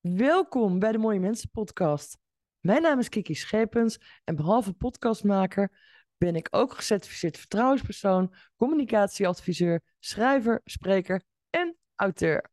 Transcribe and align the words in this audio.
Welkom 0.00 0.78
bij 0.78 0.92
de 0.92 0.98
Mooie 0.98 1.20
Mensen 1.20 1.50
podcast. 1.50 2.18
Mijn 2.60 2.82
naam 2.82 2.98
is 2.98 3.08
Kiki 3.08 3.34
Schepens 3.34 4.00
en 4.24 4.36
behalve 4.36 4.72
podcastmaker 4.72 5.78
ben 6.16 6.36
ik 6.36 6.48
ook 6.50 6.74
gecertificeerd 6.74 7.38
vertrouwenspersoon, 7.38 8.34
communicatieadviseur, 8.56 9.82
schrijver, 9.98 10.60
spreker 10.64 11.22
en 11.50 11.76
auteur. 11.94 12.50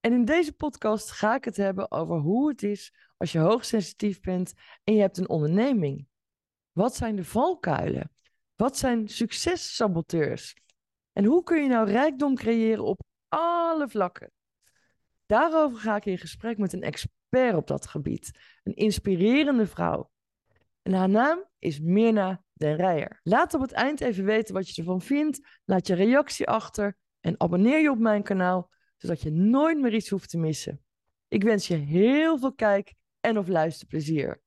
En 0.00 0.12
in 0.12 0.24
deze 0.24 0.52
podcast 0.52 1.10
ga 1.10 1.34
ik 1.34 1.44
het 1.44 1.56
hebben 1.56 1.90
over 1.90 2.16
hoe 2.18 2.48
het 2.48 2.62
is 2.62 2.94
als 3.16 3.32
je 3.32 3.38
hoogsensitief 3.38 4.20
bent 4.20 4.52
en 4.84 4.94
je 4.94 5.00
hebt 5.00 5.18
een 5.18 5.28
onderneming. 5.28 6.08
Wat 6.72 6.94
zijn 6.94 7.16
de 7.16 7.24
valkuilen? 7.24 8.10
Wat 8.54 8.76
zijn 8.76 9.08
successaboteurs? 9.08 10.56
En 11.12 11.24
hoe 11.24 11.42
kun 11.42 11.62
je 11.62 11.68
nou 11.68 11.90
rijkdom 11.90 12.34
creëren 12.34 12.84
op 12.84 13.00
alle 13.28 13.88
vlakken? 13.88 14.30
Daarover 15.26 15.78
ga 15.78 15.96
ik 15.96 16.06
in 16.06 16.18
gesprek 16.18 16.58
met 16.58 16.72
een 16.72 16.82
expert 16.82 17.56
op 17.56 17.66
dat 17.66 17.86
gebied, 17.86 18.30
een 18.62 18.74
inspirerende 18.74 19.66
vrouw. 19.66 20.10
En 20.82 20.92
haar 20.92 21.08
naam 21.08 21.44
is 21.58 21.80
Mirna 21.80 22.42
den 22.52 22.76
Rijer. 22.76 23.20
Laat 23.22 23.54
op 23.54 23.60
het 23.60 23.72
eind 23.72 24.00
even 24.00 24.24
weten 24.24 24.54
wat 24.54 24.68
je 24.68 24.82
ervan 24.82 25.00
vindt. 25.00 25.60
Laat 25.64 25.86
je 25.86 25.94
reactie 25.94 26.46
achter 26.46 26.96
en 27.20 27.40
abonneer 27.40 27.80
je 27.80 27.90
op 27.90 27.98
mijn 27.98 28.22
kanaal, 28.22 28.70
zodat 28.96 29.22
je 29.22 29.30
nooit 29.30 29.80
meer 29.80 29.94
iets 29.94 30.08
hoeft 30.08 30.30
te 30.30 30.38
missen. 30.38 30.84
Ik 31.28 31.42
wens 31.42 31.66
je 31.66 31.74
heel 31.74 32.38
veel 32.38 32.54
kijk- 32.54 32.94
en 33.20 33.38
of 33.38 33.48
luisterplezier. 33.48 34.40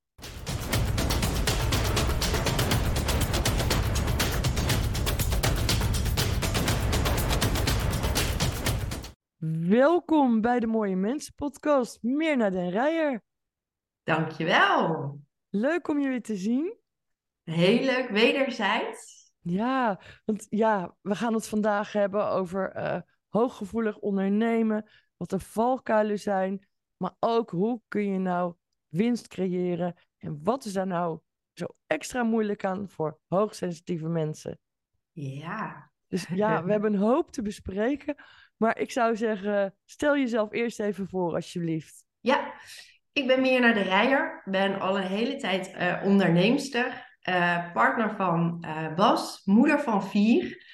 Welkom 9.70 10.40
bij 10.40 10.60
de 10.60 10.66
Mooie 10.66 10.96
Mensen 10.96 11.34
podcast, 11.34 12.02
Mirna 12.02 12.50
den 12.50 12.70
Rijer. 12.70 13.22
Dankjewel. 14.02 15.20
Leuk 15.48 15.88
om 15.88 16.00
jullie 16.00 16.20
te 16.20 16.36
zien. 16.36 16.76
Heel 17.42 17.84
leuk, 17.84 18.08
wederzijds. 18.08 19.32
Ja, 19.40 20.00
want 20.24 20.46
ja, 20.48 20.96
we 21.00 21.14
gaan 21.14 21.34
het 21.34 21.48
vandaag 21.48 21.92
hebben 21.92 22.28
over 22.28 22.70
eh, 22.70 23.00
hooggevoelig 23.28 23.98
ondernemen, 23.98 24.90
wat 25.16 25.30
de 25.30 25.40
valkuilen 25.40 26.18
zijn, 26.18 26.66
maar 26.96 27.14
ook 27.18 27.50
hoe 27.50 27.80
kun 27.88 28.12
je 28.12 28.18
nou 28.18 28.54
winst 28.88 29.28
creëren 29.28 29.94
en 30.18 30.40
wat 30.42 30.64
is 30.64 30.72
daar 30.72 30.86
nou 30.86 31.20
zo 31.52 31.66
extra 31.86 32.22
moeilijk 32.22 32.64
aan 32.64 32.88
voor 32.88 33.18
hoogsensitieve 33.28 34.08
mensen. 34.08 34.58
Ja. 35.12 35.90
Dus 36.06 36.26
ja, 36.26 36.64
we 36.64 36.70
hebben 36.72 36.92
een 36.92 37.00
hoop 37.00 37.30
te 37.30 37.42
bespreken, 37.42 38.14
maar 38.60 38.78
ik 38.78 38.90
zou 38.90 39.16
zeggen, 39.16 39.74
stel 39.84 40.16
jezelf 40.16 40.52
eerst 40.52 40.80
even 40.80 41.08
voor 41.08 41.34
alsjeblieft. 41.34 42.04
Ja, 42.20 42.52
ik 43.12 43.26
ben 43.26 43.40
Mirna 43.40 43.72
de 43.72 43.82
Rijer, 43.82 44.42
ben 44.44 44.80
al 44.80 44.96
een 44.96 45.06
hele 45.06 45.36
tijd 45.36 45.74
uh, 45.74 46.02
onderneemster, 46.04 47.16
uh, 47.28 47.72
partner 47.72 48.16
van 48.16 48.64
uh, 48.66 48.94
Bas, 48.94 49.42
moeder 49.44 49.80
van 49.80 50.04
vier. 50.04 50.64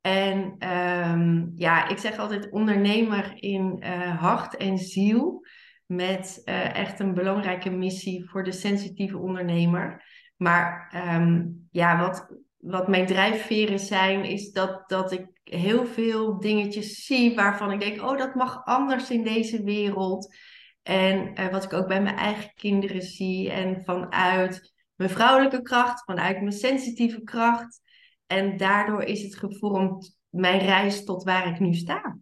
En 0.00 0.68
um, 1.10 1.52
ja, 1.54 1.88
ik 1.88 1.98
zeg 1.98 2.18
altijd 2.18 2.50
ondernemer 2.50 3.32
in 3.34 3.82
hart 4.18 4.56
en 4.56 4.78
ziel, 4.78 5.46
met 5.86 6.42
echt 6.72 7.00
een 7.00 7.14
belangrijke 7.14 7.70
missie 7.70 8.30
voor 8.30 8.44
de 8.44 8.52
sensitieve 8.52 9.18
ondernemer. 9.18 10.04
Maar 10.36 10.92
um, 11.14 11.68
ja, 11.70 12.00
wat, 12.00 12.36
wat 12.56 12.88
mijn 12.88 13.06
drijfveren 13.06 13.78
zijn, 13.78 14.24
is 14.24 14.52
dat, 14.52 14.88
dat 14.88 15.12
ik 15.12 15.39
heel 15.56 15.86
veel 15.86 16.40
dingetjes 16.40 17.04
zie 17.04 17.34
waarvan 17.34 17.70
ik 17.72 17.80
denk, 17.80 18.02
oh, 18.02 18.18
dat 18.18 18.34
mag 18.34 18.64
anders 18.64 19.10
in 19.10 19.22
deze 19.22 19.62
wereld. 19.62 20.36
En 20.82 21.40
uh, 21.40 21.48
wat 21.48 21.64
ik 21.64 21.72
ook 21.72 21.88
bij 21.88 22.02
mijn 22.02 22.16
eigen 22.16 22.54
kinderen 22.54 23.02
zie 23.02 23.50
en 23.50 23.84
vanuit 23.84 24.72
mijn 24.94 25.10
vrouwelijke 25.10 25.62
kracht, 25.62 26.04
vanuit 26.04 26.40
mijn 26.40 26.52
sensitieve 26.52 27.22
kracht. 27.22 27.80
En 28.26 28.56
daardoor 28.56 29.02
is 29.02 29.22
het 29.22 29.36
gevormd 29.36 30.18
mijn 30.28 30.58
reis 30.58 31.04
tot 31.04 31.24
waar 31.24 31.48
ik 31.48 31.60
nu 31.60 31.74
sta. 31.74 32.18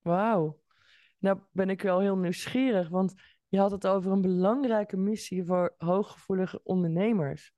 Wauw. 0.00 0.60
Nou 1.18 1.38
ben 1.52 1.70
ik 1.70 1.82
wel 1.82 2.00
heel 2.00 2.16
nieuwsgierig, 2.16 2.88
want 2.88 3.14
je 3.48 3.58
had 3.58 3.70
het 3.70 3.86
over 3.86 4.12
een 4.12 4.20
belangrijke 4.20 4.96
missie 4.96 5.44
voor 5.44 5.74
hooggevoelige 5.78 6.60
ondernemers. 6.62 7.52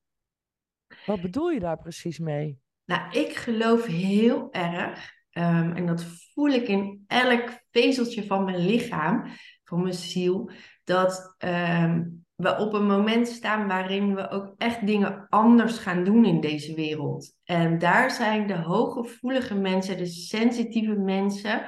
Wat 1.07 1.21
bedoel 1.21 1.51
je 1.51 1.61
daar 1.61 1.79
precies 1.79 2.19
mee? 2.19 2.61
Nou, 2.89 3.11
ik 3.11 3.37
geloof 3.37 3.87
heel 3.87 4.49
erg, 4.51 5.13
um, 5.33 5.73
en 5.73 5.87
dat 5.87 6.05
voel 6.05 6.49
ik 6.49 6.69
in 6.69 7.05
elk 7.07 7.63
vezeltje 7.71 8.27
van 8.27 8.45
mijn 8.45 8.67
lichaam, 8.67 9.25
van 9.65 9.83
mijn 9.83 9.95
ziel, 9.95 10.51
dat 10.85 11.37
um, 11.45 12.25
we 12.35 12.57
op 12.57 12.73
een 12.73 12.87
moment 12.87 13.29
staan 13.29 13.67
waarin 13.67 14.15
we 14.15 14.31
ook 14.31 14.55
echt 14.59 14.87
dingen 14.87 15.27
anders 15.29 15.79
gaan 15.79 16.05
doen 16.05 16.25
in 16.25 16.41
deze 16.41 16.75
wereld. 16.75 17.35
En 17.45 17.79
daar 17.79 18.11
zijn 18.11 18.47
de 18.47 18.57
hooggevoelige 18.57 19.55
mensen, 19.55 19.97
de 19.97 20.07
sensitieve 20.07 20.95
mensen, 20.95 21.63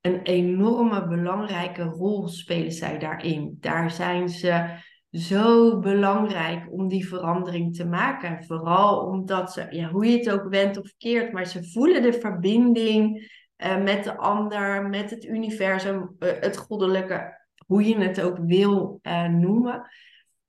een 0.00 0.22
enorme 0.22 1.08
belangrijke 1.08 1.82
rol 1.82 2.28
spelen 2.28 2.72
zij 2.72 2.98
daarin. 2.98 3.56
Daar 3.60 3.90
zijn 3.90 4.28
ze 4.28 4.80
zo 5.12 5.78
belangrijk 5.78 6.72
om 6.72 6.88
die 6.88 7.08
verandering 7.08 7.76
te 7.76 7.84
maken. 7.84 8.44
Vooral 8.44 9.06
omdat 9.06 9.52
ze, 9.52 9.66
ja, 9.70 9.90
hoe 9.90 10.06
je 10.06 10.16
het 10.16 10.30
ook 10.30 10.48
wendt 10.48 10.78
of 10.78 10.94
keert, 10.98 11.32
maar 11.32 11.46
ze 11.46 11.70
voelen 11.70 12.02
de 12.02 12.12
verbinding 12.12 13.30
uh, 13.56 13.82
met 13.82 14.04
de 14.04 14.16
ander, 14.16 14.88
met 14.88 15.10
het 15.10 15.24
universum, 15.24 16.16
uh, 16.18 16.30
het 16.40 16.56
goddelijke, 16.56 17.40
hoe 17.66 17.84
je 17.84 17.96
het 17.96 18.20
ook 18.20 18.38
wil 18.38 18.98
uh, 19.02 19.28
noemen. 19.28 19.90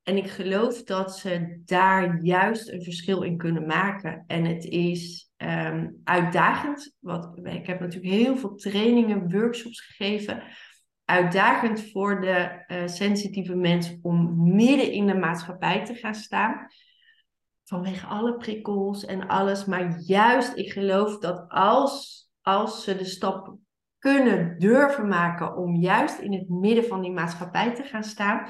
En 0.04 0.18
ik 0.18 0.30
geloof 0.30 0.84
dat 0.84 1.18
ze 1.18 1.62
daar 1.66 2.20
juist 2.22 2.70
een 2.70 2.84
verschil 2.84 3.22
in 3.22 3.38
kunnen 3.38 3.66
maken. 3.66 4.24
En 4.28 4.46
het 4.46 4.64
is 4.64 5.32
um, 5.38 6.02
uitdagend. 6.04 6.96
Wat, 7.00 7.40
ik 7.44 7.68
heb 7.68 7.80
natuurlijk 7.80 8.14
heel 8.14 8.38
veel 8.38 8.56
trainingen, 8.56 9.32
workshops 9.32 9.82
gegeven 9.82 10.44
uitdagend 11.06 11.92
voor 11.92 12.22
de 12.22 12.66
uh, 12.68 12.88
sensitieve 12.88 13.56
mens 13.56 13.98
om 14.02 14.54
midden 14.54 14.92
in 14.92 15.08
de 15.08 15.16
maatschappij 15.16 15.86
te 15.86 15.96
gaan 15.96 16.16
staan. 16.16 16.68
Vanwege 17.64 18.06
alle 18.06 18.38
prikkels 18.38 19.06
en 19.06 19.28
alles. 19.28 19.66
Maar 19.66 20.00
juist, 20.00 20.58
ik 20.58 20.72
geloof 20.72 21.20
dat 21.20 21.46
als, 21.50 22.28
als 22.42 22.84
ze 22.84 22.98
de 22.98 23.06
stap 23.06 23.58
kunnen 23.98 24.60
durven 24.60 25.08
maken 25.08 25.58
om 25.58 25.76
juist 25.76 26.20
in 26.20 26.34
het 26.34 26.50
midden 26.50 26.84
van 26.84 27.02
die 27.02 27.12
maatschappij 27.12 27.76
te 27.76 27.84
gaan 27.84 28.04
staan, 28.04 28.48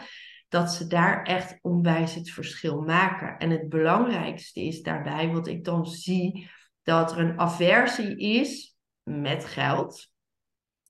dat 0.47 0.71
ze 0.71 0.87
daar 0.87 1.23
echt 1.23 1.59
onwijs 1.61 2.15
het 2.15 2.31
verschil 2.31 2.81
maken. 2.81 3.37
En 3.37 3.49
het 3.49 3.69
belangrijkste 3.69 4.61
is 4.61 4.81
daarbij, 4.81 5.31
wat 5.31 5.47
ik 5.47 5.63
dan 5.63 5.85
zie, 5.85 6.49
dat 6.83 7.11
er 7.11 7.19
een 7.19 7.39
aversie 7.39 8.17
is 8.17 8.75
met 9.03 9.45
geld, 9.45 10.11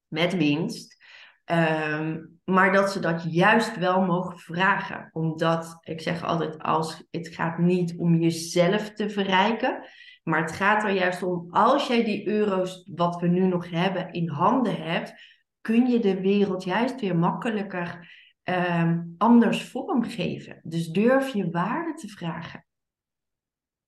met 0.07 0.37
winst. 0.37 1.02
Um, 1.53 2.39
maar 2.43 2.71
dat 2.71 2.91
ze 2.91 2.99
dat 2.99 3.33
juist 3.33 3.77
wel 3.77 4.01
mogen 4.01 4.37
vragen. 4.39 5.09
Omdat, 5.11 5.77
ik 5.81 6.01
zeg 6.01 6.23
altijd, 6.23 6.59
als, 6.59 7.03
het 7.11 7.27
gaat 7.27 7.57
niet 7.57 7.97
om 7.97 8.15
jezelf 8.15 8.93
te 8.93 9.09
verrijken. 9.09 9.87
Maar 10.23 10.41
het 10.41 10.51
gaat 10.51 10.83
er 10.83 10.91
juist 10.91 11.23
om, 11.23 11.47
als 11.51 11.87
jij 11.87 12.03
die 12.03 12.27
euro's, 12.27 12.89
wat 12.95 13.21
we 13.21 13.27
nu 13.27 13.47
nog 13.47 13.69
hebben, 13.69 14.11
in 14.11 14.29
handen 14.29 14.75
hebt, 14.75 15.13
kun 15.61 15.87
je 15.87 15.99
de 15.99 16.21
wereld 16.21 16.63
juist 16.63 16.99
weer 16.99 17.15
makkelijker 17.15 18.11
um, 18.43 19.15
anders 19.17 19.63
vormgeven. 19.69 20.59
Dus 20.63 20.87
durf 20.87 21.33
je 21.33 21.49
waarde 21.49 21.93
te 21.93 22.07
vragen. 22.07 22.65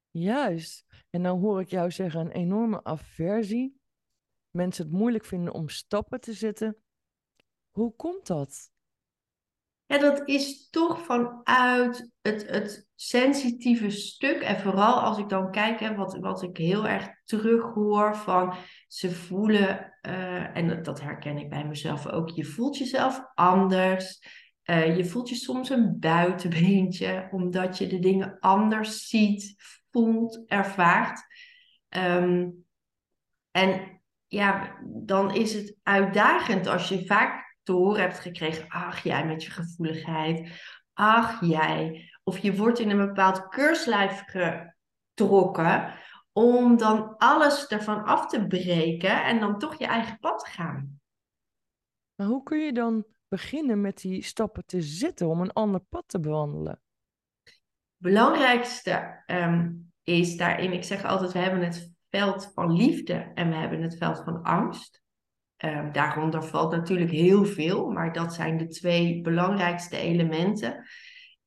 Juist. 0.09 0.85
En 1.09 1.23
dan 1.23 1.39
hoor 1.39 1.61
ik 1.61 1.69
jou 1.69 1.91
zeggen, 1.91 2.19
een 2.19 2.31
enorme 2.31 2.83
aversie. 2.83 3.79
Mensen 4.51 4.85
het 4.85 4.93
moeilijk 4.93 5.25
vinden 5.25 5.53
om 5.53 5.69
stappen 5.69 6.19
te 6.19 6.33
zetten 6.33 6.77
hoe 7.75 7.95
komt 7.95 8.27
dat? 8.27 8.71
Ja, 9.85 9.97
dat 9.97 10.27
is 10.27 10.69
toch 10.69 11.01
vanuit 11.01 12.11
het, 12.21 12.49
het 12.49 12.87
sensitieve 12.95 13.89
stuk. 13.89 14.41
En 14.41 14.59
vooral 14.59 14.99
als 14.99 15.17
ik 15.17 15.29
dan 15.29 15.51
kijk, 15.51 15.79
hè, 15.79 15.95
wat, 15.95 16.17
wat 16.17 16.43
ik 16.43 16.57
heel 16.57 16.87
erg 16.87 17.09
terughoor 17.23 18.15
van 18.15 18.55
ze 18.87 19.11
voelen, 19.11 19.93
uh, 20.01 20.57
en 20.57 20.83
dat, 20.83 21.01
herken 21.01 21.37
ik 21.37 21.49
bij 21.49 21.65
mezelf 21.65 22.07
ook, 22.07 22.29
je 22.29 22.45
voelt 22.45 22.77
jezelf 22.77 23.21
anders. 23.33 24.19
Uh, 24.63 24.97
je 24.97 25.05
voelt 25.05 25.29
je 25.29 25.35
soms 25.35 25.69
een 25.69 25.99
buitenbeentje, 25.99 27.27
omdat 27.31 27.77
je 27.77 27.87
de 27.87 27.99
dingen 27.99 28.39
anders 28.39 29.07
ziet, 29.07 29.55
voelt, 29.91 30.43
ervaart. 30.47 31.21
Um, 31.89 32.65
en 33.51 34.01
ja, 34.27 34.77
dan 34.85 35.33
is 35.33 35.53
het 35.53 35.75
uitdagend 35.83 36.67
als 36.67 36.89
je 36.89 37.05
vaak 37.05 37.44
te 37.65 37.71
horen 37.71 38.01
hebt 38.01 38.19
gekregen, 38.19 38.65
ach 38.67 39.03
jij 39.03 39.25
met 39.25 39.43
je 39.43 39.51
gevoeligheid, 39.51 40.61
ach 40.93 41.45
jij. 41.45 42.09
Of 42.23 42.37
je 42.37 42.55
wordt 42.55 42.79
in 42.79 42.89
een 42.89 43.07
bepaald 43.07 43.47
keurslijf 43.47 44.23
getrokken 44.25 45.93
om 46.31 46.77
dan 46.77 47.17
alles 47.17 47.67
ervan 47.67 48.03
af 48.03 48.27
te 48.27 48.47
breken 48.47 49.23
en 49.23 49.39
dan 49.39 49.59
toch 49.59 49.75
je 49.75 49.85
eigen 49.85 50.19
pad 50.19 50.39
te 50.39 50.51
gaan. 50.51 50.99
Maar 52.15 52.27
hoe 52.27 52.43
kun 52.43 52.59
je 52.59 52.73
dan 52.73 53.05
beginnen 53.27 53.81
met 53.81 53.97
die 53.97 54.23
stappen 54.23 54.65
te 54.65 54.81
zetten 54.81 55.27
om 55.27 55.41
een 55.41 55.53
ander 55.53 55.81
pad 55.81 56.03
te 56.07 56.19
bewandelen? 56.19 56.79
belangrijkste 57.97 59.23
ehm, 59.25 59.71
is 60.03 60.37
daarin, 60.37 60.73
ik 60.73 60.83
zeg 60.83 61.03
altijd, 61.03 61.31
we 61.31 61.39
hebben 61.39 61.63
het 61.63 61.93
veld 62.09 62.51
van 62.53 62.75
liefde 62.75 63.13
en 63.13 63.49
we 63.49 63.55
hebben 63.55 63.81
het 63.81 63.97
veld 63.97 64.23
van 64.23 64.43
angst. 64.43 65.03
Um, 65.65 65.91
daaronder 65.91 66.43
valt 66.43 66.71
natuurlijk 66.71 67.11
heel 67.11 67.45
veel, 67.45 67.89
maar 67.89 68.13
dat 68.13 68.33
zijn 68.33 68.57
de 68.57 68.67
twee 68.67 69.21
belangrijkste 69.21 69.97
elementen. 69.97 70.87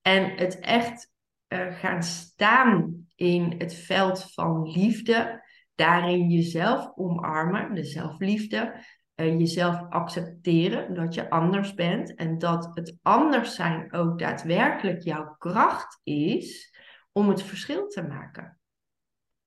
En 0.02 0.36
het 0.36 0.58
echt 0.58 1.12
uh, 1.48 1.74
gaan 1.74 2.02
staan 2.02 3.06
in 3.14 3.54
het 3.58 3.74
veld 3.74 4.32
van 4.32 4.70
liefde, 4.70 5.44
daarin 5.74 6.28
jezelf 6.28 6.92
omarmen, 6.94 7.74
de 7.74 7.84
zelfliefde, 7.84 8.84
uh, 9.16 9.38
jezelf 9.38 9.86
accepteren 9.88 10.94
dat 10.94 11.14
je 11.14 11.30
anders 11.30 11.74
bent 11.74 12.14
en 12.14 12.38
dat 12.38 12.70
het 12.74 12.96
anders 13.02 13.54
zijn 13.54 13.92
ook 13.92 14.18
daadwerkelijk 14.18 15.02
jouw 15.02 15.34
kracht 15.38 16.00
is 16.02 16.74
om 17.12 17.28
het 17.28 17.42
verschil 17.42 17.88
te 17.88 18.02
maken. 18.02 18.58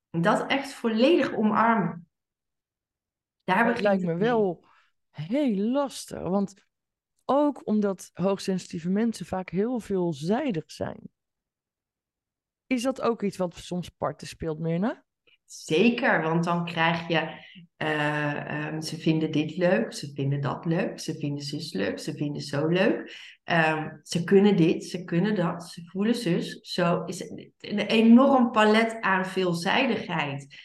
Dat 0.09 0.47
echt 0.47 0.73
volledig 0.73 1.33
omarmen. 1.33 2.10
Daar 3.55 3.81
lijkt 3.81 4.03
me 4.03 4.15
wel 4.15 4.65
heel 5.09 5.55
lastig, 5.55 6.21
want 6.21 6.53
ook 7.25 7.67
omdat 7.67 8.09
hoogsensitieve 8.13 8.89
mensen 8.89 9.25
vaak 9.25 9.49
heel 9.49 9.79
veelzijdig 9.79 10.71
zijn. 10.71 11.09
Is 12.67 12.81
dat 12.81 13.01
ook 13.01 13.21
iets 13.21 13.37
wat 13.37 13.55
soms 13.55 13.89
parten 13.89 14.27
speelt, 14.27 14.59
Mirna? 14.59 15.03
Zeker, 15.45 16.21
want 16.21 16.43
dan 16.43 16.65
krijg 16.65 17.07
je, 17.07 17.29
uh, 17.77 18.67
um, 18.67 18.81
ze 18.81 18.97
vinden 18.97 19.31
dit 19.31 19.57
leuk, 19.57 19.93
ze 19.93 20.11
vinden 20.13 20.41
dat 20.41 20.65
leuk, 20.65 20.99
ze 20.99 21.15
vinden 21.17 21.43
zus 21.43 21.73
leuk, 21.73 21.99
ze 21.99 22.13
vinden 22.13 22.41
zo 22.41 22.67
leuk. 22.67 22.97
Um, 23.43 23.99
ze 24.03 24.23
kunnen 24.23 24.55
dit, 24.55 24.85
ze 24.85 25.03
kunnen 25.03 25.35
dat, 25.35 25.63
ze 25.63 25.85
voelen 25.85 26.15
zus. 26.15 26.59
Zo 26.61 27.03
is 27.03 27.19
het 27.19 27.49
een 27.57 27.79
enorm 27.79 28.51
palet 28.51 29.01
aan 29.01 29.25
veelzijdigheid. 29.25 30.55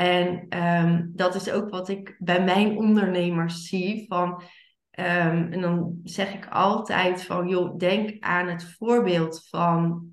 En 0.00 0.46
um, 0.58 1.12
dat 1.14 1.34
is 1.34 1.50
ook 1.50 1.70
wat 1.70 1.88
ik 1.88 2.16
bij 2.18 2.44
mijn 2.44 2.76
ondernemers 2.76 3.68
zie. 3.68 4.04
Van, 4.08 4.42
en 4.90 5.60
dan 5.60 6.00
zeg 6.04 6.34
ik 6.34 6.48
altijd 6.50 7.24
van, 7.24 7.48
joh, 7.48 7.78
denk 7.78 8.24
aan 8.24 8.48
het 8.48 8.64
voorbeeld 8.78 9.48
van 9.48 10.10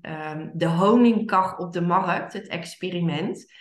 de 0.52 0.66
honingkach 0.66 1.58
op 1.58 1.72
de 1.72 1.80
markt, 1.80 2.32
het 2.32 2.46
experiment. 2.46 3.52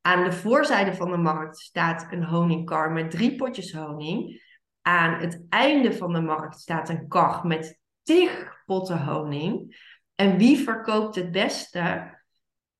Aan 0.00 0.24
de 0.24 0.32
voorzijde 0.32 0.94
van 0.94 1.10
de 1.10 1.16
markt 1.16 1.58
staat 1.58 2.06
een 2.10 2.24
honingkar 2.24 2.92
met 2.92 3.10
drie 3.10 3.36
potjes 3.36 3.72
honing. 3.72 4.42
Aan 4.82 5.20
het 5.20 5.46
einde 5.48 5.92
van 5.92 6.12
de 6.12 6.20
markt 6.20 6.60
staat 6.60 6.88
een 6.88 7.08
kar 7.08 7.46
met 7.46 7.80
tig 8.02 8.62
potten 8.66 9.04
honing. 9.04 9.76
En 10.14 10.36
wie 10.36 10.58
verkoopt 10.58 11.14
het 11.14 11.30
beste? 11.30 12.20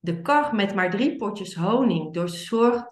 De 0.03 0.21
kar 0.21 0.55
met 0.55 0.75
maar 0.75 0.89
drie 0.89 1.15
potjes 1.15 1.55
honing. 1.55 2.13
Door 2.13 2.29
zorg 2.29 2.85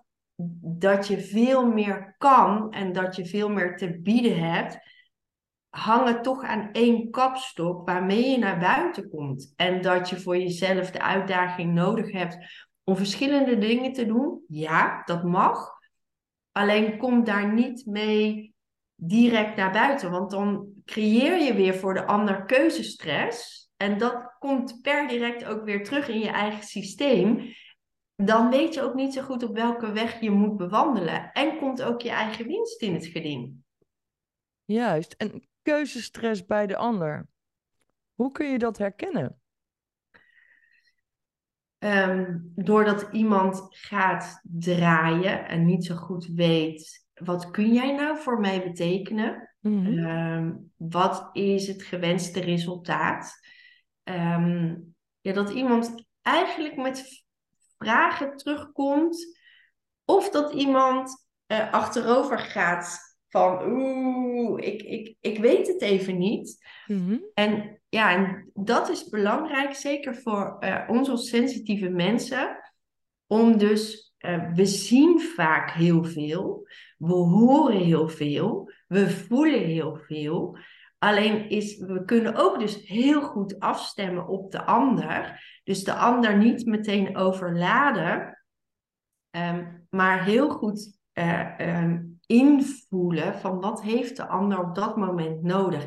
dat 0.64 1.08
je 1.08 1.22
veel 1.22 1.68
meer 1.68 2.16
kan 2.18 2.72
en 2.72 2.92
dat 2.92 3.16
je 3.16 3.26
veel 3.26 3.50
meer 3.50 3.78
te 3.78 4.00
bieden 4.00 4.40
hebt, 4.40 4.78
hangen 5.70 6.22
toch 6.22 6.44
aan 6.44 6.70
één 6.72 7.10
kapstok 7.10 7.88
waarmee 7.88 8.30
je 8.30 8.38
naar 8.38 8.60
buiten 8.60 9.10
komt. 9.10 9.54
En 9.56 9.82
dat 9.82 10.10
je 10.10 10.20
voor 10.20 10.38
jezelf 10.38 10.92
de 10.92 11.02
uitdaging 11.02 11.74
nodig 11.74 12.12
hebt 12.12 12.38
om 12.84 12.96
verschillende 12.96 13.58
dingen 13.58 13.94
te 13.94 14.06
doen. 14.06 14.44
Ja, 14.48 15.02
dat 15.06 15.24
mag. 15.24 15.70
Alleen 16.52 16.98
kom 16.98 17.24
daar 17.24 17.54
niet 17.54 17.86
mee 17.86 18.54
direct 18.96 19.56
naar 19.56 19.72
buiten, 19.72 20.12
want 20.12 20.32
dan 20.32 20.68
creëer 20.86 21.42
je 21.42 21.54
weer 21.54 21.76
voor 21.76 21.94
de 21.94 22.06
ander 22.06 22.46
keuzestress. 22.46 23.70
En 23.78 23.98
dat 23.98 24.31
komt 24.42 24.82
per 24.82 25.08
direct 25.08 25.46
ook 25.46 25.64
weer 25.64 25.84
terug 25.84 26.08
in 26.08 26.20
je 26.20 26.30
eigen 26.30 26.64
systeem. 26.64 27.54
Dan 28.16 28.50
weet 28.50 28.74
je 28.74 28.82
ook 28.82 28.94
niet 28.94 29.14
zo 29.14 29.22
goed 29.22 29.44
op 29.44 29.56
welke 29.56 29.92
weg 29.92 30.22
je 30.22 30.32
moet 30.32 30.58
bewandelen. 30.58 31.32
En 31.32 31.58
komt 31.58 31.82
ook 31.82 32.02
je 32.02 32.10
eigen 32.10 32.48
winst 32.48 32.82
in 32.82 32.94
het 32.94 33.06
geding. 33.06 33.54
Juist. 34.66 35.14
En 35.18 35.48
keuzestress 35.62 36.46
bij 36.46 36.68
de 36.68 36.76
ander. 36.76 37.28
Hoe 38.14 38.32
kun 38.32 38.52
je 38.52 38.58
dat 38.58 38.78
herkennen? 38.78 39.42
Um, 41.78 42.52
doordat 42.56 43.08
iemand 43.12 43.68
gaat 43.70 44.42
draaien 44.44 45.48
en 45.48 45.66
niet 45.66 45.86
zo 45.86 45.96
goed 45.96 46.26
weet, 46.26 47.06
wat 47.14 47.52
kun 47.52 47.74
jij 47.74 47.96
nou 47.96 48.18
voor 48.18 48.40
mij 48.40 48.64
betekenen? 48.64 49.50
Mm 49.60 49.86
um, 49.86 50.72
wat 50.76 51.30
is 51.34 51.68
het 51.68 51.84
gewenste 51.84 52.40
resultaat? 52.40 53.40
Um, 54.04 54.96
ja, 55.22 55.34
dat 55.34 55.50
iemand 55.50 56.06
eigenlijk 56.22 56.76
met 56.76 57.24
vragen 57.78 58.38
terugkomt, 58.38 59.40
of 60.06 60.30
dat 60.30 60.54
iemand 60.54 61.28
uh, 61.48 61.72
achterover 61.72 62.40
gaat 62.40 63.00
van, 63.30 63.64
oeh, 63.66 64.66
ik, 64.66 64.82
ik, 64.82 65.16
ik 65.20 65.38
weet 65.38 65.68
het 65.68 65.82
even 65.82 66.18
niet. 66.18 66.58
Mm 66.88 67.08
-hmm. 67.08 67.26
En 67.34 67.82
ja, 67.90 68.12
en 68.12 68.52
dat 68.54 68.90
is 68.90 69.10
belangrijk, 69.10 69.74
zeker 69.74 70.16
voor 70.16 70.58
uh, 70.60 70.84
ons 70.88 71.10
als 71.10 71.30
sensitieve 71.30 71.90
mensen, 71.90 72.60
om 73.28 73.58
dus, 73.58 74.14
uh, 74.20 74.54
we 74.54 74.66
zien 74.66 75.20
vaak 75.20 75.72
heel 75.72 76.04
veel, 76.04 76.68
we 76.98 77.14
horen 77.14 77.78
heel 77.78 78.10
veel, 78.10 78.72
we 78.88 79.10
voelen 79.10 79.66
heel 79.66 79.96
veel. 79.96 80.58
Alleen 81.04 81.50
is, 81.50 81.78
we 81.78 82.06
kunnen 82.06 82.36
ook 82.36 82.60
dus 82.60 82.88
heel 82.88 83.22
goed 83.22 83.60
afstemmen 83.60 84.28
op 84.28 84.52
de 84.52 84.66
ander. 84.66 85.44
Dus 85.64 85.84
de 85.84 85.94
ander 85.94 86.38
niet 86.38 86.66
meteen 86.66 87.18
overladen, 87.18 88.44
um, 89.38 89.88
maar 89.90 90.24
heel 90.24 90.50
goed 90.50 91.00
uh, 91.14 91.50
um, 91.60 92.20
invoelen 92.26 93.36
van 93.36 93.60
wat 93.60 93.82
heeft 93.82 94.18
de 94.18 94.28
ander 94.28 94.60
op 94.60 94.76
dat 94.76 94.98
moment 94.98 95.44
nodig 95.44 95.86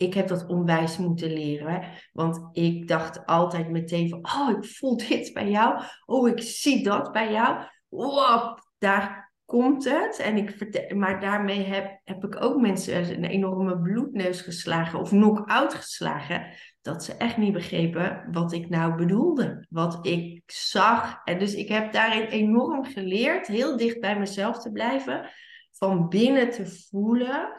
ik 0.00 0.14
heb 0.14 0.28
dat 0.28 0.46
onwijs 0.46 0.96
moeten 0.96 1.32
leren. 1.32 1.84
Want 2.12 2.48
ik 2.52 2.88
dacht 2.88 3.26
altijd 3.26 3.68
meteen 3.68 4.08
van, 4.08 4.18
oh, 4.24 4.50
ik 4.50 4.64
voel 4.64 4.96
dit 4.96 5.32
bij 5.32 5.50
jou. 5.50 5.82
Oh, 6.06 6.28
ik 6.28 6.40
zie 6.42 6.84
dat 6.84 7.12
bij 7.12 7.32
jou. 7.32 7.64
Wow, 7.88 8.58
daar 8.78 9.19
komt 9.50 9.84
het. 9.84 10.18
En 10.18 10.36
ik 10.36 10.50
vertel, 10.50 10.96
maar 10.96 11.20
daarmee 11.20 11.64
heb, 11.64 12.00
heb 12.04 12.24
ik 12.24 12.42
ook 12.42 12.60
mensen 12.60 13.12
een 13.12 13.24
enorme 13.24 13.80
bloedneus 13.80 14.40
geslagen 14.40 15.00
of 15.00 15.08
knock-out 15.08 15.74
geslagen. 15.74 16.46
Dat 16.82 17.04
ze 17.04 17.14
echt 17.14 17.36
niet 17.36 17.52
begrepen 17.52 18.28
wat 18.32 18.52
ik 18.52 18.68
nou 18.68 18.94
bedoelde. 18.94 19.66
Wat 19.70 20.06
ik 20.06 20.42
zag. 20.46 21.20
En 21.24 21.38
dus 21.38 21.54
ik 21.54 21.68
heb 21.68 21.92
daarin 21.92 22.26
enorm 22.26 22.84
geleerd 22.84 23.46
heel 23.46 23.76
dicht 23.76 24.00
bij 24.00 24.18
mezelf 24.18 24.62
te 24.62 24.72
blijven. 24.72 25.30
Van 25.70 26.08
binnen 26.08 26.50
te 26.50 26.66
voelen 26.66 27.52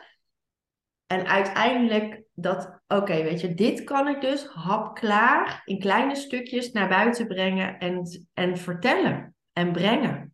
en 1.07 1.27
uiteindelijk 1.27 2.23
dat, 2.33 2.81
oké, 2.87 3.23
weet 3.23 3.41
je, 3.41 3.53
dit 3.53 3.83
kan 3.83 4.07
ik 4.07 4.21
dus 4.21 4.45
hapklaar 4.45 5.61
in 5.65 5.79
kleine 5.79 6.15
stukjes 6.15 6.71
naar 6.71 6.89
buiten 6.89 7.27
brengen 7.27 7.77
en, 7.79 8.27
en 8.33 8.57
vertellen 8.57 9.35
en 9.53 9.71
brengen. 9.71 10.30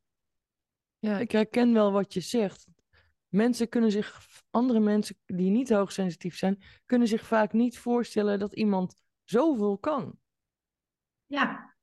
Ja, 1.00 1.18
ik 1.18 1.32
herken 1.32 1.74
wel 1.74 1.92
wat 1.92 2.14
je 2.14 2.22
zegt. 2.22 2.68
Mensen 3.28 3.70
kunnen 3.70 3.92
zich, 3.92 4.26
andere 4.50 4.80
mensen 4.80 5.18
die 5.26 5.50
niet 5.50 5.70
hoogsensitief 5.70 6.38
zijn, 6.38 6.64
kunnen 6.86 7.08
zich 7.08 7.26
vaak 7.26 7.54
niet 7.54 7.78
voorstellen 7.78 8.40
dat 8.40 8.54
iemand 8.54 8.96
zoveel 9.24 9.78
kan. 9.78 10.20
Ja. 11.26 11.76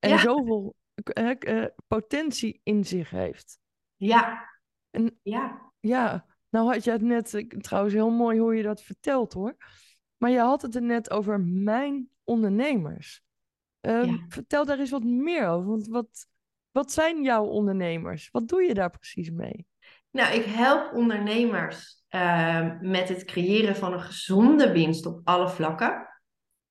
En 0.00 0.18
zoveel 0.18 0.74
uh, 1.18 1.64
potentie 1.86 2.60
in 2.62 2.84
zich 2.84 3.10
heeft. 3.10 3.58
Ja. 3.96 4.48
En 4.90 5.18
ja. 5.22 5.72
Ja, 5.80 6.26
nou 6.48 6.72
had 6.72 6.84
je 6.84 6.90
het 6.90 7.02
net, 7.02 7.44
trouwens 7.58 7.94
heel 7.94 8.10
mooi 8.10 8.38
hoe 8.38 8.54
je 8.54 8.62
dat 8.62 8.82
vertelt 8.82 9.32
hoor. 9.32 9.56
Maar 10.16 10.30
je 10.30 10.38
had 10.38 10.62
het 10.62 10.74
er 10.74 10.82
net 10.82 11.10
over 11.10 11.40
mijn 11.40 12.10
ondernemers. 12.24 13.22
Ehm, 13.80 14.18
vertel 14.28 14.64
daar 14.64 14.78
eens 14.78 14.90
wat 14.90 15.04
meer 15.04 15.48
over. 15.48 15.68
Want 15.68 15.86
wat, 15.86 16.26
wat 16.72 16.92
zijn 16.92 17.22
jouw 17.22 17.44
ondernemers? 17.44 18.28
Wat 18.32 18.48
doe 18.48 18.62
je 18.62 18.74
daar 18.74 18.90
precies 18.90 19.30
mee? 19.30 19.66
Nou, 20.10 20.34
ik 20.34 20.44
help 20.44 20.92
ondernemers 20.92 22.04
ehm, 22.08 22.76
met 22.80 23.08
het 23.08 23.24
creëren 23.24 23.76
van 23.76 23.92
een 23.92 24.00
gezonde 24.00 24.72
winst 24.72 25.06
op 25.06 25.20
alle 25.24 25.48
vlakken. 25.48 26.08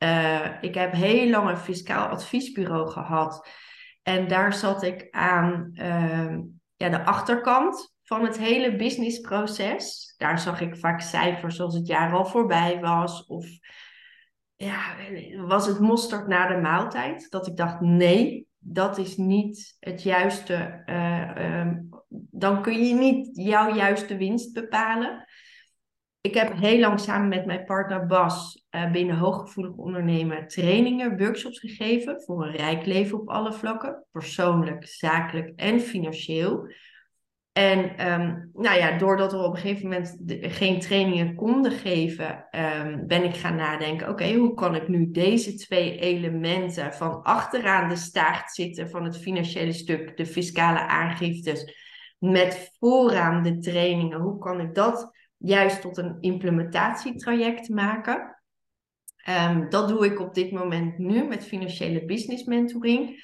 Uh, 0.04 0.46
ik 0.62 0.76
heb 0.76 0.92
heel 0.92 1.30
lang 1.30 1.50
een 1.50 1.58
fiscaal 1.58 2.08
adviesbureau 2.08 2.90
gehad. 2.90 3.50
En 4.02 4.28
daar 4.28 4.54
zat 4.54 4.84
ik 4.84 5.08
aan 5.12 5.70
uh, 5.74 6.38
ja, 6.76 6.90
de 6.90 7.06
achterkant 7.06 7.96
van 8.04 8.24
het 8.24 8.38
hele 8.38 8.76
businessproces. 8.76 10.14
Daar 10.18 10.40
zag 10.40 10.62
ik 10.62 10.76
vaak 10.76 11.02
cijfers 11.02 11.62
als 11.62 11.74
het 11.74 11.88
jaar 11.88 12.14
al 12.14 12.26
voorbij 12.26 12.80
was. 12.80 13.26
Of 13.26 13.46
ja, 14.56 14.96
was 15.46 15.66
het 15.66 15.80
mosterd 15.80 16.28
na 16.28 16.48
de 16.48 16.62
maaltijd. 16.62 17.28
Dat 17.30 17.48
ik 17.48 17.58
dacht, 17.58 17.80
nee, 17.80 18.47
dat 18.60 18.98
is 18.98 19.18
niet 19.18 19.78
het 19.80 20.04
juiste. 20.04 20.84
Uh, 20.86 21.60
um, 21.60 21.90
dan 22.30 22.62
kun 22.62 22.88
je 22.88 22.94
niet 22.94 23.30
jouw 23.34 23.76
juiste 23.76 24.18
winst 24.18 24.54
bepalen. 24.54 25.26
ik 26.22 26.34
heb 26.34 26.54
heel 26.54 26.80
lang 26.80 27.00
samen 27.00 27.28
met 27.28 27.46
mijn 27.46 27.64
partner 27.64 28.06
Bas 28.06 28.66
uh, 28.72 28.92
binnen 28.92 29.18
hooggevoelig 29.18 29.76
ondernemen 29.76 30.48
trainingen, 30.48 31.18
workshops 31.18 31.60
gegeven 31.60 32.22
voor 32.22 32.46
een 32.46 32.56
rijk 32.56 32.86
leven 32.86 33.20
op 33.20 33.30
alle 33.30 33.54
vlakken, 33.54 34.06
persoonlijk, 34.12 34.88
zakelijk 34.88 35.54
en 35.56 35.80
financieel. 35.80 36.68
En 37.58 37.98
ehm, 37.98 38.36
nou 38.54 38.78
ja, 38.78 38.98
doordat 38.98 39.32
we 39.32 39.38
op 39.38 39.54
een 39.54 39.60
gegeven 39.60 39.84
moment 39.84 40.18
geen 40.42 40.80
trainingen 40.80 41.36
konden 41.36 41.72
geven, 41.72 42.48
ehm, 42.52 43.06
ben 43.08 43.24
ik 43.24 43.36
gaan 43.36 43.56
nadenken: 43.56 44.10
oké, 44.10 44.34
hoe 44.34 44.54
kan 44.54 44.76
ik 44.76 44.88
nu 44.88 45.12
deze 45.12 45.56
twee 45.56 46.00
elementen 46.00 46.94
van 46.94 47.24
achteraan 47.24 47.90
de 47.90 47.96
staart 47.96 48.52
zitten 48.52 48.90
van 48.90 49.04
het 49.04 49.18
financiële 49.18 49.72
stuk, 49.72 50.18
de 50.18 50.26
fiscale 50.26 50.80
aangiftes, 50.80 51.74
met 52.20 52.72
vooraan 52.80 53.44
de 53.44 53.60
trainingen, 53.60 54.20
hoe 54.20 54.40
kan 54.40 54.60
ik 54.60 54.76
dat 54.76 55.12
juist 55.38 55.82
tot 55.82 55.98
een 55.98 56.18
implementatietraject 56.20 57.70
maken? 57.70 58.42
Um, 59.50 59.70
dat 59.70 59.88
doe 59.88 60.06
ik 60.06 60.20
op 60.20 60.34
dit 60.34 60.52
moment 60.52 60.98
nu 60.98 61.24
met 61.24 61.46
financiële 61.46 62.06
business 62.06 62.44
mentoring, 62.44 63.24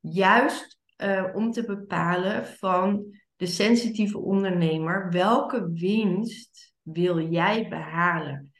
juist 0.00 0.78
uh, 1.02 1.24
om 1.34 1.50
te 1.50 1.64
bepalen 1.64 2.46
van 2.46 3.14
de 3.36 3.46
sensitieve 3.46 4.18
ondernemer, 4.18 5.10
welke 5.10 5.72
winst 5.72 6.74
wil 6.82 7.20
jij 7.20 7.68
behalen? 7.68 8.52